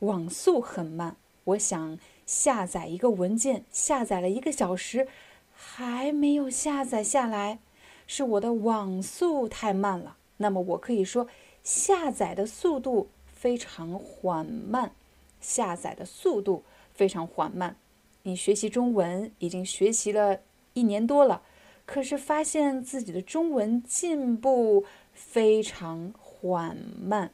[0.00, 1.14] 网速很慢。
[1.44, 1.96] 我想
[2.26, 5.06] 下载一个文件，下载了一个小时，
[5.52, 7.60] 还没有下载下来，
[8.08, 10.16] 是我的网速太慢了。
[10.38, 11.28] 那么我可以说。
[11.64, 14.92] 下载的速度非常缓慢，
[15.40, 16.62] 下载的速度
[16.94, 17.76] 非常缓慢。
[18.22, 20.40] 你学习中文已经学习了
[20.74, 21.42] 一年多了，
[21.86, 24.84] 可是发现自己的中文进步
[25.14, 27.32] 非常缓慢。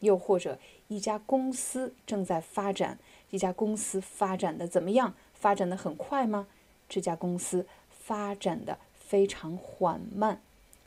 [0.00, 0.58] 又或者
[0.88, 2.98] 一家公司正在发展，
[3.30, 5.14] 一家公司发展的怎么样？
[5.32, 6.46] 发展的很快吗？
[6.88, 10.40] 这家公司发展的非常缓慢。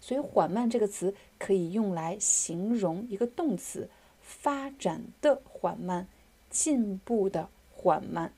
[0.08, 3.90] 所以“缓慢”这个词可以用来形容一个动词
[4.22, 6.08] 发展的缓慢、
[6.50, 8.32] 进步的缓慢。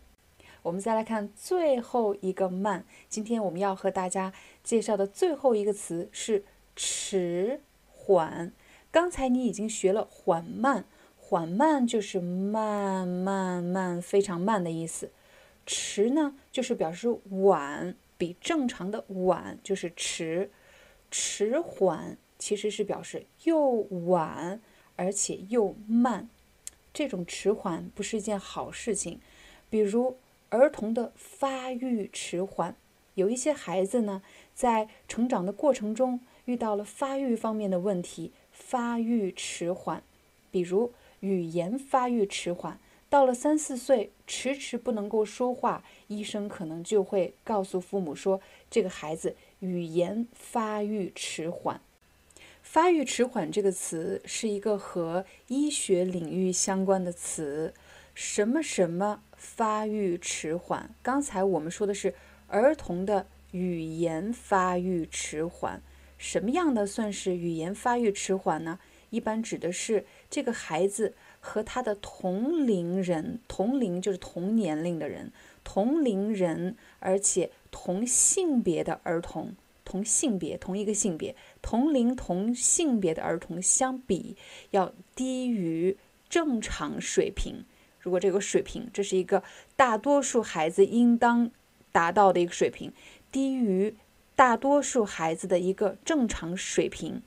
[0.63, 2.85] 我们再来看最后一个“慢”。
[3.07, 6.43] 今天我们要和大家介绍的最后一个词是
[6.75, 8.51] “迟缓”。
[8.89, 10.85] 刚才你已经学了“缓慢
[11.21, 15.11] ”，“缓慢”就是慢、慢、慢，非常慢的意思。
[15.67, 20.49] “迟”呢，就是表示晚，比正常的晚就是迟。
[21.11, 23.59] 迟缓其实是表示又
[24.07, 24.61] 晚
[24.95, 26.29] 而且又慢，
[26.93, 29.19] 这种迟缓不是一件好事情。
[29.69, 30.17] 比如
[30.49, 32.75] 儿童的发育迟缓，
[33.15, 34.21] 有一些孩子呢，
[34.53, 40.03] 在成长的过程中遇到了发育方面的问题，发育迟缓，
[40.49, 42.79] 比如语言发育迟缓，
[43.09, 51.81] 到了三四岁，迟迟不能够说话，医生可能就会告诉父母说，这个孩子语言发育迟缓。
[52.61, 57.73] 发育迟缓这个词是一个和医学领域相关的词，
[58.13, 60.93] 什么什么发育迟缓？
[61.01, 62.13] 刚才我们说的是
[62.47, 65.81] 儿童的语言发育迟缓，
[66.17, 68.79] 什么样的算是语言发育迟缓呢？
[69.09, 75.31] 一般指的是这个孩子和他的同龄人，同龄就是同年龄的人，
[75.63, 79.55] 同龄人，而且同性别的儿童。
[79.85, 84.37] 同性别、同一个性别、同龄同性别的儿童相比，
[84.69, 85.97] 要低于
[86.29, 87.65] 正常水平。
[87.99, 89.41] 如果这个水平，这是一个
[89.75, 91.49] 大多数孩子应当
[91.91, 92.93] 达到的一个水平，
[93.31, 93.95] 低于
[94.35, 97.23] 大多数孩子的一个正常水平，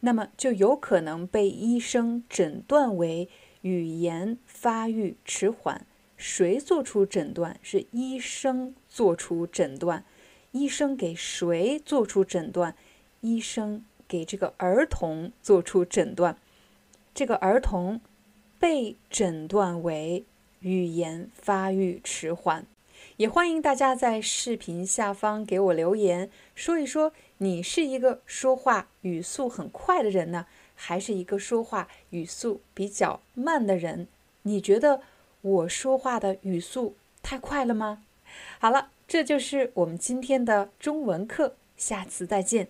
[0.00, 3.28] 那么就有可能被医生诊断为
[3.60, 5.84] 语言发育迟缓。
[6.18, 7.58] 谁做出诊断？
[7.62, 10.04] 是医生做出诊断。
[10.50, 12.74] 医生给谁做出诊断？
[13.20, 16.36] 医生给这个儿童做出诊断。
[17.14, 18.00] 这个儿童
[18.58, 20.24] 被诊断为
[20.60, 22.66] 语言发育迟缓。
[23.16, 34.08] 也欢迎大家在视频下方给我留言，说一说你是一个说话语速很快的人呢，还是一个说话语速比较慢的人？
[34.42, 35.02] 你觉得
[35.50, 38.04] 我说话的语速太快了吗？
[38.58, 38.90] 好了。
[39.08, 42.68] 这就是我们今天的中文课，下次再见。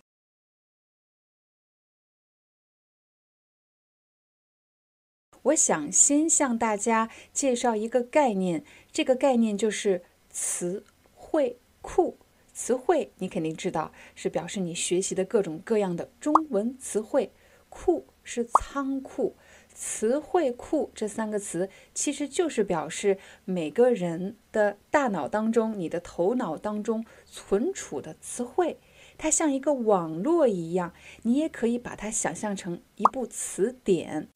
[5.43, 12.17] 我想先向大家介绍一个概念，这个概念就是词汇库。
[12.55, 17.33] 词汇你肯定知道，是表示你学习的各种各样的中文词汇，
[17.69, 19.35] 库是仓库。
[19.81, 28.79] 词汇库这三个词其实就是表示每个人的大脑当中、你的头脑当中存储的词汇，
[29.17, 34.27] 它像一个网络一样，你也可以把它想象成一部词典。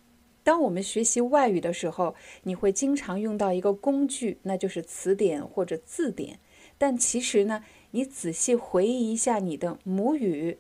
[0.44, 2.14] 当我们学习外语的时候，
[2.44, 6.38] 你会经常用到一个工具，那就是词典或者字典。
[6.78, 10.58] 但其实呢，你仔细回忆一下你的母语。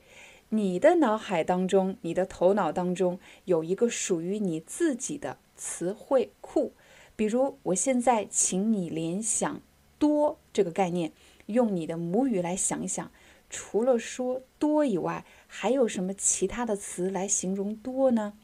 [0.54, 6.74] 你的脑海当中，你的头脑当中有一个属于你自己的词汇库。
[7.16, 9.62] 比如，我现在请你联想
[9.98, 11.12] “多”这个概念，
[11.46, 13.10] 用你的母语来想一想，
[13.48, 18.34] 除了说“多”以外，还有什么其他的词来形容“多”呢？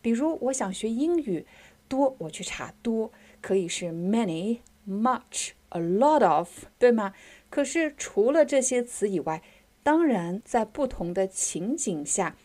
[0.00, 1.46] 比如，我想学英语
[1.88, 3.10] ，“多”我去查“多”，
[3.42, 7.12] 可以是 many、much、a lot of，对吗？
[7.48, 9.42] 可是除了这些词以外，
[9.82, 12.36] 当然，在不同的情景下，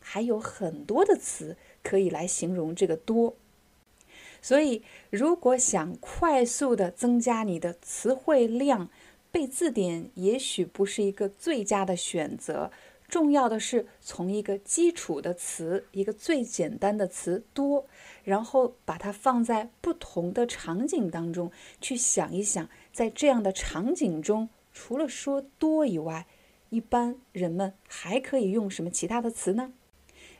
[0.00, 3.34] 还有很多的词可以来形容这个多。
[4.40, 8.88] 所以，如果想快速的增加你的词汇量，
[9.32, 12.70] 背字典也许不是一个最佳的选择。
[13.08, 17.86] 重要的是从一个基础的词，一个最简单的词“多”，
[18.24, 26.26] 然后把它放在不同的场景当中去想一想，在这样的场景中，除了说“多”以外，
[26.70, 29.72] 一般人们还可以用什么其他的词呢？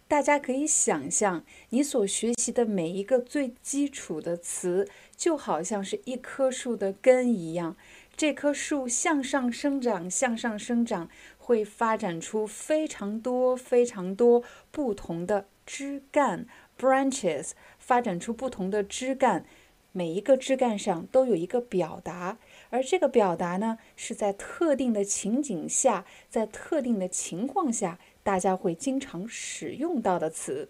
[0.08, 7.76] 大家可以想象，你所学习的每一个最基础的词，就好像是一棵树的根一样。
[8.16, 16.46] 这棵树向上生长，向上生长，会发展出非常多、非常多不同的枝干
[16.78, 17.50] （branches），
[17.80, 19.44] 发展出不同的枝干。
[19.90, 22.38] 每一个枝干上都有一个表达。
[22.70, 30.68] 而这个表达呢，是在特定的情景下，在特定的情况下，大家会经常使用到的词。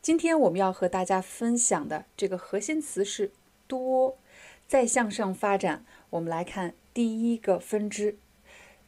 [0.00, 3.32] 今天我们要和大家分享的这个核心词是
[3.66, 4.16] “多”。
[4.68, 8.18] 再向上发展，我们来看第一个分支。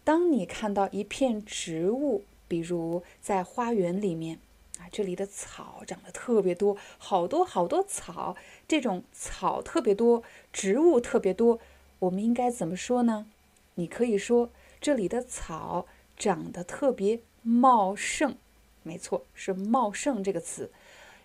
[0.05, 4.39] 当你看到一片植物，比如在花园里面
[4.79, 8.37] 啊，这里的草长得特别多，好多好多草，
[8.69, 11.59] 这种草特别多，植物特别多。
[12.01, 13.27] 我们应该怎么说呢？
[13.77, 15.87] 你可以说这里的草
[16.17, 18.37] 长得特别茂盛，
[18.83, 20.71] 没错，是茂盛这个词。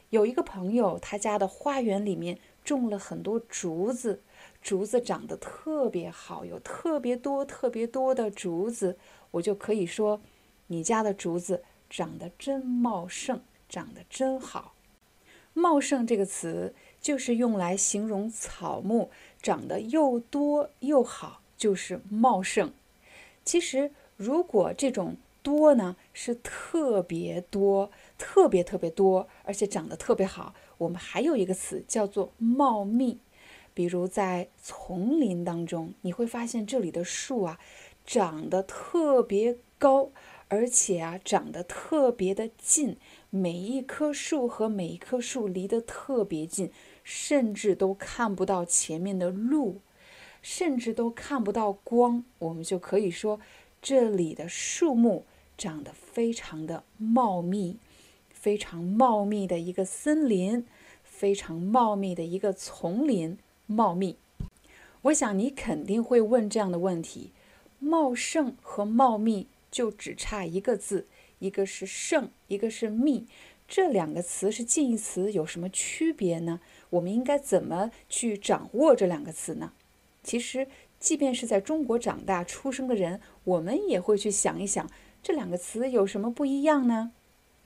[0.09, 4.21] 有一个朋友，他家的花园里面种了很多竹子，
[4.61, 8.97] 竹子长得特别好，有特别多、特别多的竹子。
[9.31, 10.21] 我就可以说，
[10.67, 14.73] 你家的竹子长得真茂盛，长得真好。
[15.53, 19.09] 茂盛这个词就是用来形容草木。
[19.45, 22.73] 长得又多又好，就是茂盛。
[23.43, 33.19] 其实，如果这种多呢是特别多、特别特别多，而且长得特别好，我们还有一个词叫做茂密。
[33.75, 37.59] 比如在丛林当中，你会发现这里的树啊，
[38.03, 40.09] 长得特别高，
[40.47, 42.97] 而且啊，长得特别的近。
[43.29, 46.71] 每一棵树和每一棵树离得特别近，
[47.05, 49.79] 甚至都看不到前面的路，
[50.41, 52.25] 甚至都看不到光。
[52.39, 53.39] 我们就可以说，
[53.81, 55.23] 这里的树木
[55.57, 57.77] 长得非常的茂密，
[58.29, 60.65] 非常茂密的一个森林，
[61.03, 63.37] 非常茂密的一个丛林。
[63.67, 64.17] 茂密，
[65.03, 67.31] 我想你肯定会问这样的问题：
[67.79, 71.07] 茂盛和茂密就只差一个字。
[71.39, 73.27] 一个是盛，一个是密，
[73.67, 76.61] 这两个词是近义词，有什么区别呢？
[76.95, 79.73] 我们应该怎么去掌握这两个词呢？
[80.23, 80.67] 其实，
[80.99, 84.89] 即便是在中国长大出生的人，我们也会去想一想，
[85.21, 87.11] 这两个词有什么不一样呢？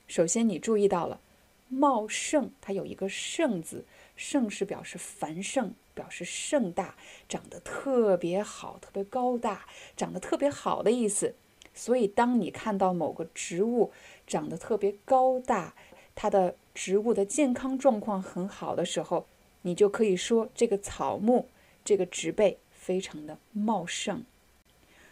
[0.07, 1.21] 首先，你注意到了
[1.67, 6.95] 茂盛，它有一个盛字，盛是表示繁盛，表示盛大，
[7.27, 11.35] 长得特别好，特别高大，长得特别好的意思。
[11.75, 13.91] 所以，当你看到某个植物
[14.27, 15.75] 长得特别高大，
[16.21, 19.25] 它的植物的健康状况很好的时候，
[19.61, 21.47] 你就可以说这个草木、
[21.85, 24.25] 这个植被非常的茂盛。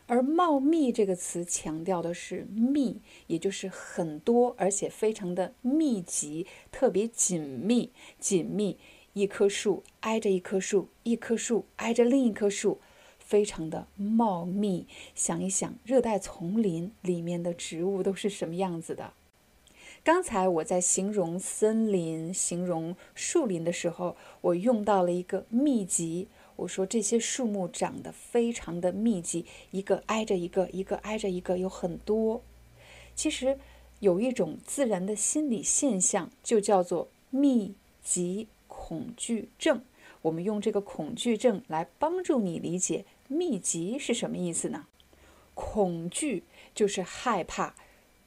[0.07, 7.89] 而“茂密”这个词强调的是密，也就是很多，而且非常的密集，特别紧密。
[8.19, 8.75] 紧密，
[9.13, 12.81] 一棵树挨着一棵树，一棵树挨着另一棵树。
[13.17, 14.85] 非常的茂密，
[15.15, 19.13] 想一想，热带丛林里面的植物都是什么样子的？
[20.07, 26.29] 刚才我在形容森林、形容树林的时候，我用到了一个密集。
[26.55, 32.41] 我说这些树木长得非常的密集，一个挨着一个，一个挨着一个，有很多。
[33.15, 33.59] 其实
[33.99, 39.81] 有一种自然的心理现象，就叫做密集恐惧症。
[40.21, 43.03] 我们用这个恐惧症来帮助你理解。
[43.27, 44.85] 密集是什么意思呢？
[45.53, 46.43] 恐惧
[46.73, 47.75] 就是害怕，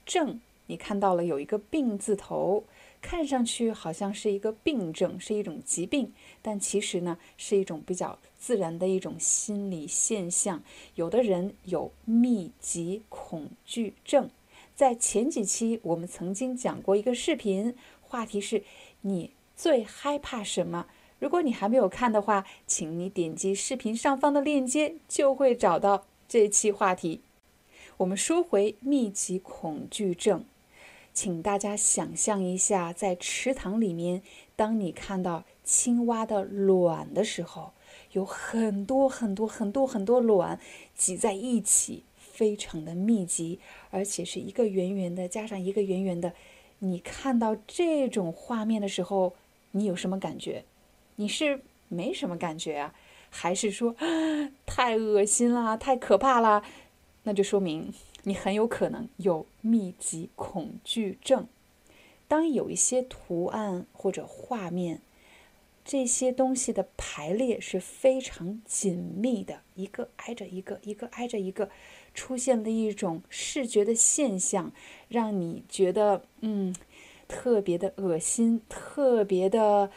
[0.04, 2.62] 症你看到了有一个病字头，
[3.02, 10.62] 看上去好像是一个病症，是一种疾病，但其实呢是一种比较自然的一种心理现象。
[10.94, 14.30] 有的人有密集恐惧症，
[14.76, 18.62] 在前几期我们曾经讲过一个视频，话题是
[19.00, 20.86] 你最害怕什么？
[21.18, 27.22] 如果你还没有看的话，请你点击视频上方的链接，就会找到这期话题。
[27.96, 30.44] 我们说回密集恐惧症，
[31.22, 34.22] 请大家想象一下，在池塘里面，
[34.56, 37.74] 当你看到青蛙的卵的时候，
[38.12, 40.58] 有很多很多很多很多卵
[40.94, 43.60] 挤在一起，非常的密集，
[43.90, 46.32] 而且是一个圆圆的加上一个圆圆的。
[46.78, 49.34] 你看到这种画面的时候，
[49.72, 50.64] 你有什么感觉？
[51.16, 52.94] 你是没什么感觉啊，
[53.28, 53.94] 还是说
[54.64, 56.62] 太恶心了、太可怕了？
[57.24, 57.92] 那就说明
[58.24, 61.46] 你很有可能有密集恐惧症。
[62.28, 65.00] 当有一些图案或者画面，
[65.84, 71.70] 这些东西的排列是非常紧密的，一个挨着一个，一个挨着一个，
[72.14, 74.72] 出现了一种视觉的现象，
[75.08, 76.74] 让你觉得嗯，
[77.26, 79.90] 特别的恶心，特别的。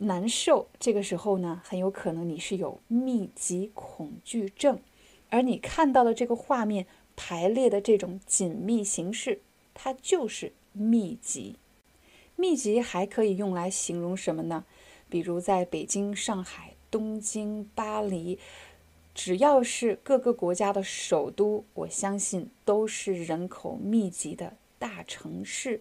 [0.00, 4.78] 难受，这个时候呢，很有可能你是有密集恐惧症，
[5.28, 6.86] 而你看到的这个画面
[7.20, 9.40] 排列的这种紧密形式，
[9.74, 11.56] 它就是密集。
[12.36, 14.64] 密集还可以用来形容什么呢？
[15.08, 18.38] 比如在北京、上海、东京、巴黎，
[19.12, 25.80] 只要是各个国家的首都，我相信都是人口密集的大城市，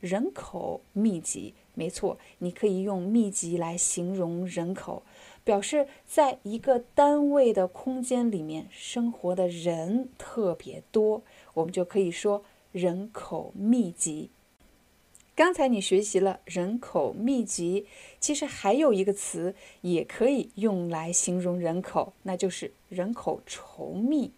[0.00, 1.52] 人口密集。
[1.74, 5.02] 没错，你可以用密集来形容人口，
[5.44, 11.22] 表示在一个单位的空间里面生活的人特别多，
[11.54, 14.30] 我们就可以说人口密集。
[15.34, 17.86] 刚才你学习了人口密集，
[18.18, 24.32] 其实还有一个词也可以用来形容人口，那就是人口稠密。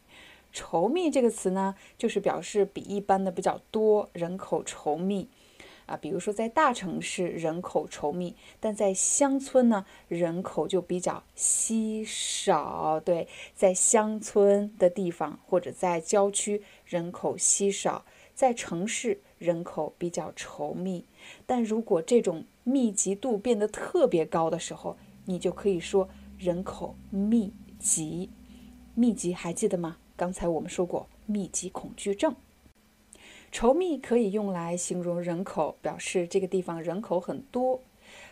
[0.55, 5.29] 稠密这个词呢，就是表示比一般的比较多，人口稠密。
[5.87, 13.01] 啊，比如说在大城市人口稠密，但在乡村呢，人口就比较稀少。
[13.01, 18.05] 对，在乡村的地方或者在郊区人口稀少，
[18.35, 21.05] 在城市人口比较稠密。
[21.47, 26.09] 但如果这种密集度变得特别高的时候，你就可以说
[26.39, 28.31] 人口密集。
[28.95, 29.97] 密集还记得吗？
[30.17, 32.35] 刚才我们说过密集恐惧症。
[33.53, 37.81] 稠密可以用来形容人口，表示这个地方人口很多。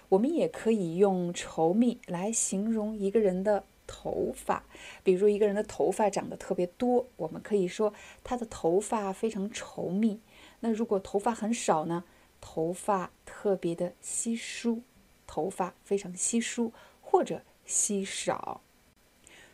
[0.08, 4.64] 我们也可以用稠密来形容一个人的头发，
[5.04, 7.92] 比如一个人的头发长得特别多，我们可以说
[8.24, 10.18] 他的头发非常稠密。
[10.60, 12.02] 那如果头发很少呢？
[12.40, 14.80] 头发特别的稀疏，
[15.26, 18.62] 头发非常稀疏或者稀少。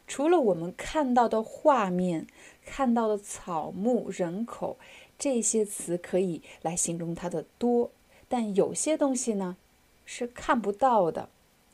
[0.07, 2.29] 除了我们看到的画面、
[2.65, 4.79] 看到的草木、人口
[5.19, 7.91] 这些词可以来形容它的多，
[8.29, 9.57] 但有些东西呢
[10.05, 11.29] 是看不到的。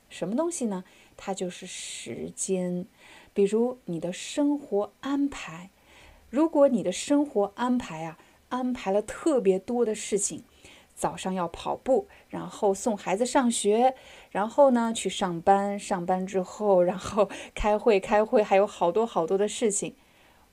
[0.08, 0.84] 什么东西呢？
[1.16, 2.86] 它就是时间。
[3.34, 5.70] 比如你的生活安排，
[6.28, 8.18] 如果你的生活安排啊
[8.50, 10.44] 安排了特别多的事情。
[10.94, 13.94] 早上要跑步，然后送孩子上学，
[14.30, 19.96] 然后呢去上班，上班之后，然后开会，开会，还有好多好多的事情，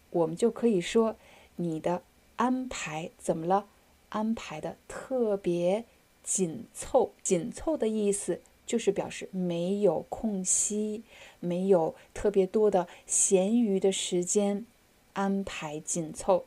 [0.09, 1.17] 我们就可以说
[1.57, 2.01] 你的
[2.39, 3.67] 安排怎么了？
[4.07, 5.83] 安排的特别
[6.23, 11.03] 紧凑，紧凑的意思就是表示没有空隙，
[11.41, 14.65] 没有特别多的闲余的时间，
[15.13, 16.45] 安排紧凑。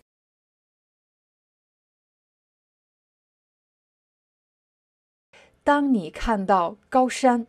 [5.62, 7.46] 当你看到高山，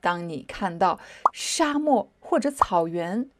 [0.00, 0.98] 当你看到
[1.32, 3.30] 沙漠或者草原，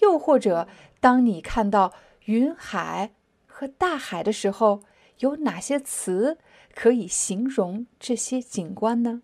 [0.00, 0.66] 又或者
[0.98, 3.12] 当你看到云海
[3.56, 4.82] 和大海的时候，
[5.20, 6.38] 有哪些词
[6.74, 9.22] 可以形容这些景观呢？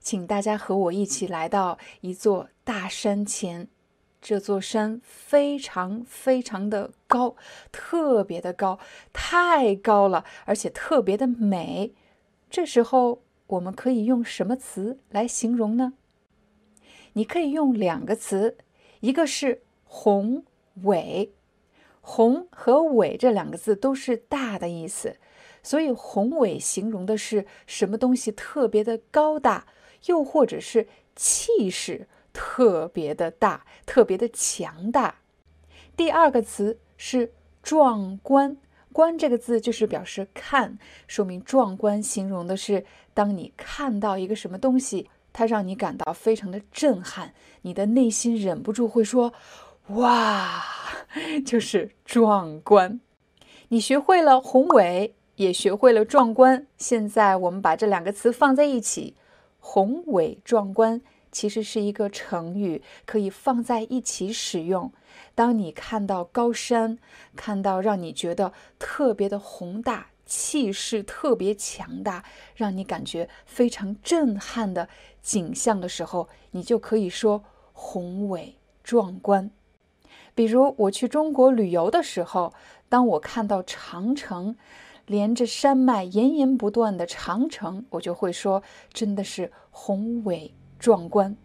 [0.00, 3.68] 请大家和我一起来到一座大山前，
[4.20, 7.34] 这座山非常非常的高，
[7.72, 8.78] 特别的高，
[9.14, 11.94] 太高了，而且特别的美。
[12.50, 13.22] 这时候。
[13.48, 15.92] 我们可以用什么词来形容呢？
[17.12, 18.56] 你可以用两个词，
[19.00, 20.44] 一个是宏
[20.84, 21.34] 伟，
[22.02, 25.16] 宏和伟这两个字都是大的意思，
[25.62, 29.66] 所以宏伟形容的是什么东西特别的高大，
[30.06, 35.20] 又或者是气势特别的大，特别的强大。
[35.96, 37.32] 第二个词是
[37.62, 38.58] 壮观。
[38.92, 42.84] 观这个字就是表示看，说明壮观，形容的是
[43.14, 47.32] 当你看到一个什么东西，它让你感到非常的震撼，
[47.62, 49.32] 你的内心忍不住会说
[49.88, 50.64] ：“哇！”
[51.44, 53.00] 就是壮观。
[53.68, 56.66] 你学会了宏伟，也学会了壮观。
[56.78, 59.14] 现在我们把这两个词放在一起，
[59.58, 61.02] 宏伟壮观。
[61.30, 64.92] 其实是一个成语，可以放在一起使用。
[65.34, 66.98] 当你看到高山，
[67.34, 72.22] 看到让你觉得特别的宏大、气势特别强大，
[72.54, 74.90] 让你感觉非常震撼的
[75.22, 79.50] 景象的时候，你就可以说宏伟壮观。
[80.34, 82.52] 比如我去中国旅游的时候，
[82.88, 84.56] 当我看到长城，
[85.06, 88.62] 连着山脉延延不断的长城，我就会说，
[88.92, 90.54] 真的是宏伟。
[90.82, 91.36] 壮观。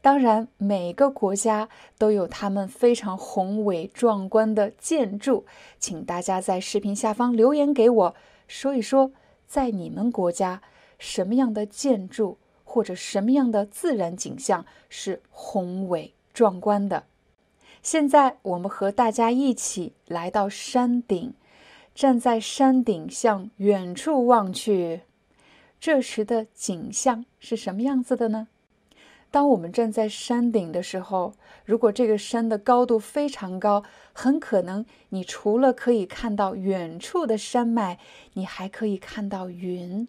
[0.00, 1.68] 当然，每个国家
[1.98, 5.44] 都有他们非常宏伟壮观的建筑，
[5.78, 8.14] 请大家在视频下方留言给我，
[8.48, 9.12] 说一说，
[9.46, 10.62] 在你们国家
[10.98, 17.04] 什么样的建筑或者什么样的自然景象是宏伟壮观的。
[17.82, 21.32] 现在，我们和大家一起来到山顶，
[21.94, 25.02] 站在山顶向远处望去。
[25.80, 28.48] 这时的景象是什么样子的呢？
[29.30, 31.32] 当我们站在山顶的时候，
[31.64, 37.98] 如果这个山的高度非常高，很可能你除了可以看到远处的山脉，
[38.34, 40.06] 你还可以看到云。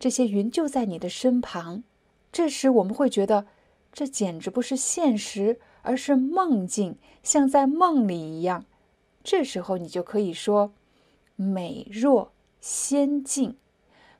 [0.00, 1.84] 这些云就在你的身旁。
[2.32, 3.46] 这时我们会觉得，
[3.92, 8.64] 这简直不是现实，而是梦境，像在梦里一样。
[9.22, 10.72] 这时候你就可以说
[11.36, 13.56] ：“美若仙境。”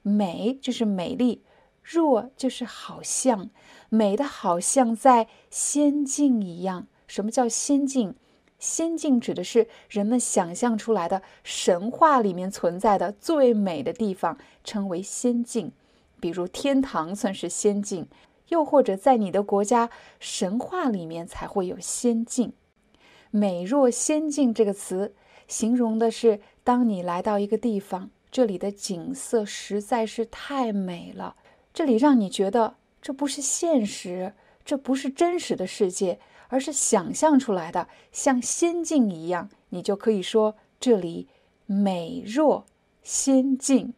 [0.03, 1.43] 美就是美丽，
[1.83, 3.51] 若就是好像，
[3.89, 6.89] 美的好像在仙境一样。
[7.07, 8.15] 什么叫仙境？
[8.59, 15.73] 仙境指的是人们想象出来的神话里面存在的最美的地方，称为仙境。
[16.21, 18.07] 比如天堂算是仙境，
[18.53, 19.89] 又或者在你的国家
[20.21, 22.53] 神话里面才会有仙境。
[23.31, 25.15] 美若仙境这个词，
[25.49, 28.11] 形容的是当你来到一个地方。
[28.31, 31.37] 这里的景色实在是太美了，
[31.73, 34.35] 这里让你觉得这不是现实，
[34.65, 39.49] 这不是真实的世界，而是想象出来的，像仙境一样。
[39.71, 41.29] 你就可以说这里
[41.65, 42.67] 美若
[43.03, 43.95] 仙境。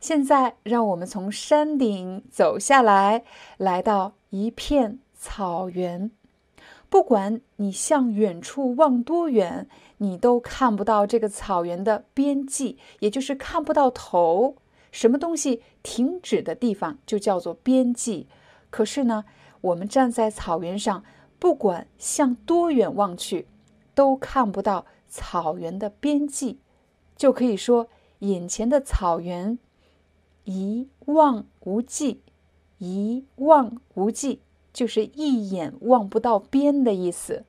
[0.00, 3.22] 现在，让我们从山顶走下来，
[3.58, 6.10] 来到一片草原。
[6.88, 14.56] 不管你向远处望多远，你都看不到这个草原的边际，也就是看不到头。
[14.90, 18.26] 什么东西停止的地方就叫做边际。
[18.70, 19.24] 可是呢，
[19.60, 21.04] 我们站在草原上，
[21.38, 23.46] 不管向多远望去，
[23.94, 26.58] 都看不到草原的边际，
[27.16, 27.86] 就可以说
[28.20, 29.58] 眼前的草原
[30.44, 32.22] 一望无际。
[32.78, 34.40] 一望无际
[34.72, 37.44] 就是一眼望不到边的意思。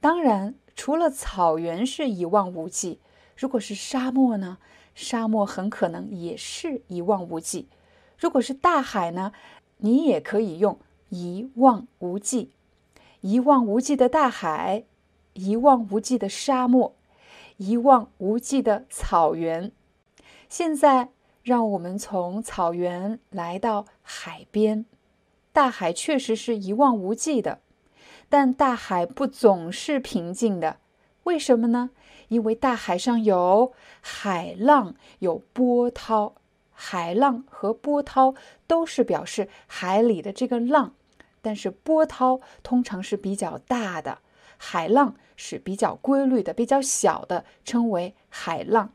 [0.00, 3.00] 当然，除了草原是一望无际，
[3.34, 4.58] 如果是沙漠呢？
[4.94, 7.68] 沙漠很可能也是一望无际。
[8.18, 9.32] 如果是大海呢？
[9.78, 10.78] 你也可以用
[11.08, 12.50] 一望无际。
[13.22, 14.84] 一望无际的大海，
[15.32, 16.94] 一望无际的沙漠，
[17.56, 19.72] 一望无际的草原。
[20.50, 21.08] 现在。
[21.44, 24.86] 让我们从草原来到海边，
[25.52, 27.60] 大海确实是一望无际的，
[28.30, 30.78] 但大海不总是平静的。
[31.24, 31.90] 为什么呢？
[32.28, 36.34] 因为大海上有海浪，有波涛。
[36.72, 38.34] 海浪和波涛
[38.66, 40.94] 都是表示海里的这个浪，
[41.42, 44.18] 但是波涛通常是比较大的，
[44.56, 48.90] 海浪是比较规律的、比较小的，称为海浪。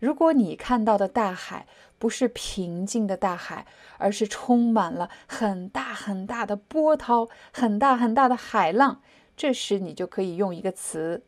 [0.00, 1.66] 如果你看到的大海
[1.98, 3.66] 不是平静的大海，
[3.98, 9.02] 而是充满了很大很大的波涛、很大很大的海浪，
[9.36, 11.22] 这时你就可以用一个词：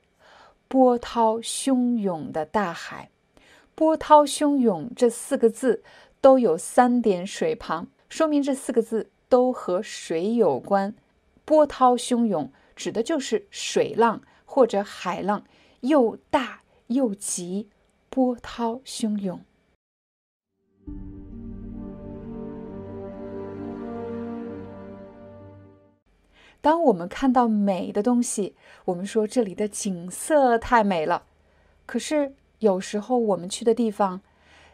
[0.68, 3.10] 波涛汹涌的大海。
[3.74, 5.82] 波涛汹涌这四个字
[6.20, 10.94] 都有三点水旁，说明这四个字都和水有关。
[11.44, 15.44] 波涛汹涌指的就是水浪或者海浪，
[15.80, 17.68] 又大又急。
[18.14, 19.40] 波涛汹涌。
[26.60, 28.54] 当我们看到美的东西，
[28.84, 31.24] 我们说这里的景色太美了。
[31.86, 34.20] 可是有时候我们去的地方，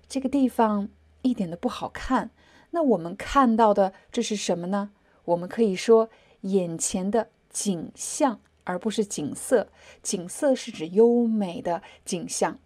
[0.09, 0.89] 这个地方
[1.23, 2.31] 一点都不好看。
[2.71, 4.91] 那我们看到的这是什么呢？
[5.27, 6.11] 我们可以说
[6.41, 9.69] 眼前的景象，而不是景色。
[10.03, 12.59] 景色是指优美的景象。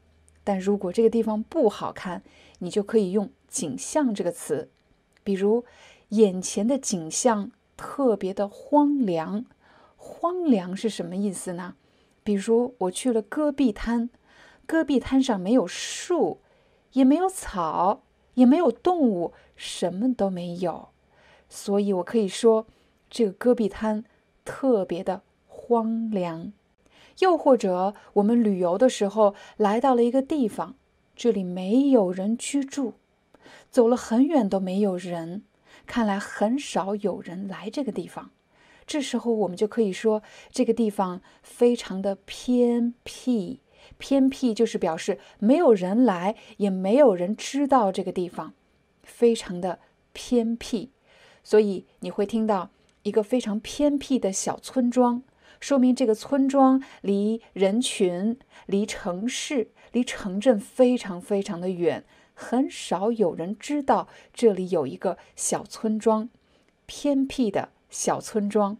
[0.45, 2.22] 但如果这个地方不好看，
[2.59, 4.68] 你就可以用“景象”这个词。
[5.22, 5.64] 比如，
[6.09, 9.45] 眼前的景象特别的荒凉。
[9.97, 11.76] 荒凉是什么意思呢？
[12.24, 14.11] 比如我去了戈壁滩，
[14.66, 16.40] 戈壁滩上没有树，
[16.93, 18.03] 也没有草，
[18.34, 20.88] 也没有动物，什么都没有。
[21.49, 22.66] 所以我可以说，
[23.09, 24.05] 这个戈壁滩
[24.45, 26.53] 特别的荒凉。
[27.23, 30.75] 又或者，我们旅游的时候来到了一个地方，
[31.14, 32.95] 这里没有人居住，
[33.70, 35.45] 走了很远都没有人，
[35.87, 38.31] 看来很少有人来这个地方。
[38.85, 40.20] 这时候我们就可以说，
[40.51, 43.61] 这个地方非常的偏僻。
[43.99, 48.53] 偏僻就是表示没有人来，也没有人知道这个地方，
[49.05, 49.79] 非常的
[50.12, 50.91] 偏僻。
[51.45, 52.70] 所以你会听到
[53.05, 55.23] 一个非常偏僻的小村庄。
[55.62, 58.36] 说明这个村庄离人群、
[58.66, 62.02] 离城市、离城镇非常非常的远，
[62.34, 66.28] 很少有人知道这里有一个小村庄，
[66.86, 68.76] 偏僻的小村庄，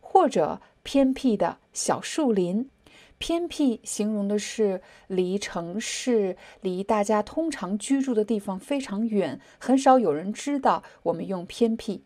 [0.00, 2.70] 或者偏僻的小树林。
[3.18, 10.82] 偏僻形容的是离城市、离大家通常居住的地方非常远，很少有人知道。
[11.02, 12.04] 我们用偏僻，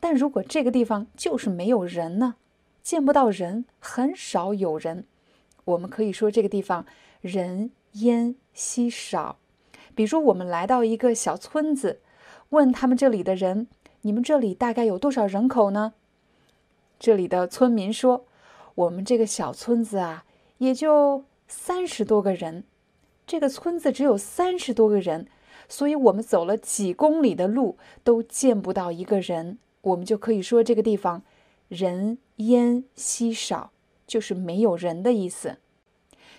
[0.00, 2.34] 但如果这个地方就是没有人呢？
[2.86, 5.06] 见不到人，很少有人。
[5.64, 6.86] 我们可以说这个地方
[7.20, 9.38] 人烟稀少。
[9.96, 11.98] 比如我们来到一个小村子，
[12.50, 13.66] 问他们这里的人
[14.02, 15.94] ：“你们这里大概有多少人口呢？”
[17.00, 18.24] 这里的村民说
[18.76, 20.24] ：“我们这个小村子啊，
[20.58, 22.62] 也就三十多个人。
[23.26, 25.26] 这个村子只有三十多个人，
[25.68, 29.58] 所以我们走了几公里的路都见不到一个人。
[29.80, 31.22] 我们就可以说这个地方。”
[31.68, 33.72] 人烟稀少，
[34.06, 35.58] 就是没有人的意思。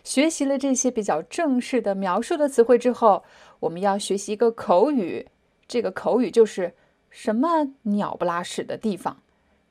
[0.04, 3.24] 学习了这些比较正式的描述的词汇之后，
[3.60, 5.28] 我们要学习一个口语。
[5.68, 6.74] 这个口语就是
[7.10, 9.22] 什么鸟不拉屎的地方？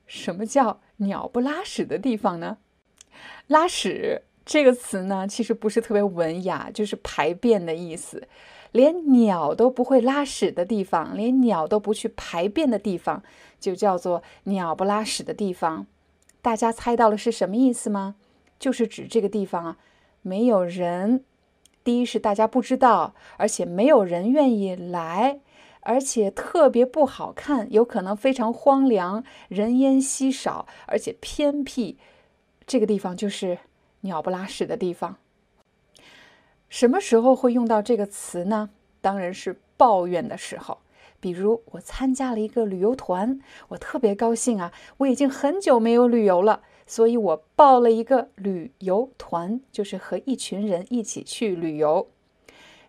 [0.05, 2.57] 什么叫鸟不拉屎的地方呢？
[3.47, 8.27] 拉屎这个词呢，其实不是特别文雅，就是排便的意思。
[8.73, 13.23] 连鸟都不会拉屎的地方，连鸟都不去排便的地方，
[13.59, 15.87] 就叫做鸟不拉屎的地方。
[16.47, 18.15] 大家猜到了是什么意思吗？
[18.57, 19.77] 就是指这个地方啊，
[20.21, 21.25] 没有人。
[21.83, 25.41] 第一是大家不知道，而且没有人愿意来，
[25.81, 31.97] 而且特别不好看，有可能非常荒凉，人烟稀少，而且偏僻。
[32.65, 33.57] 这个地方就是
[34.01, 35.17] 鸟不拉屎的地方。
[36.69, 38.69] 什么时候会用到这个词呢？
[39.01, 40.77] 当然是抱怨的时候。
[41.19, 43.39] 比如，我参加了一个旅游团，
[43.69, 44.71] 我特别高兴啊！
[44.97, 52.07] 我已经很久没有旅游了，所以我报了一个旅游团，就是和一群人一起去旅游。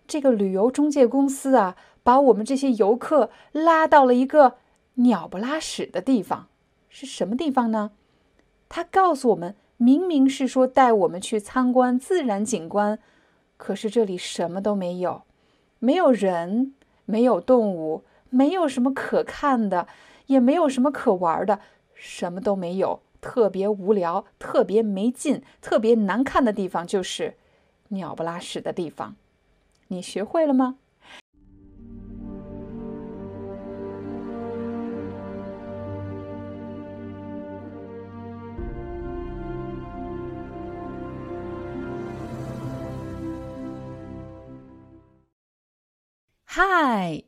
[0.06, 4.56] 这个旅游中介公司啊，把我们这些游客拉到了一个
[4.94, 6.48] 鸟不拉屎的地方，
[6.88, 7.92] 是什么地方呢？
[8.68, 12.98] 他告诉我们，明明是说带我们去参观自然景观，
[13.56, 15.22] 可是这里什么都没有，
[15.78, 16.74] 没有人，
[17.06, 18.04] 没有动物。
[18.30, 19.88] 没有什么可看的，
[20.26, 21.60] 也没有什么可玩的，
[21.94, 27.36] 什么都没有，特别无聊，特别没劲，特别难看的地方就是
[27.88, 29.16] 鸟不拉屎的地方。
[29.88, 30.76] 你学会了吗
[46.50, 47.27] ？Hi。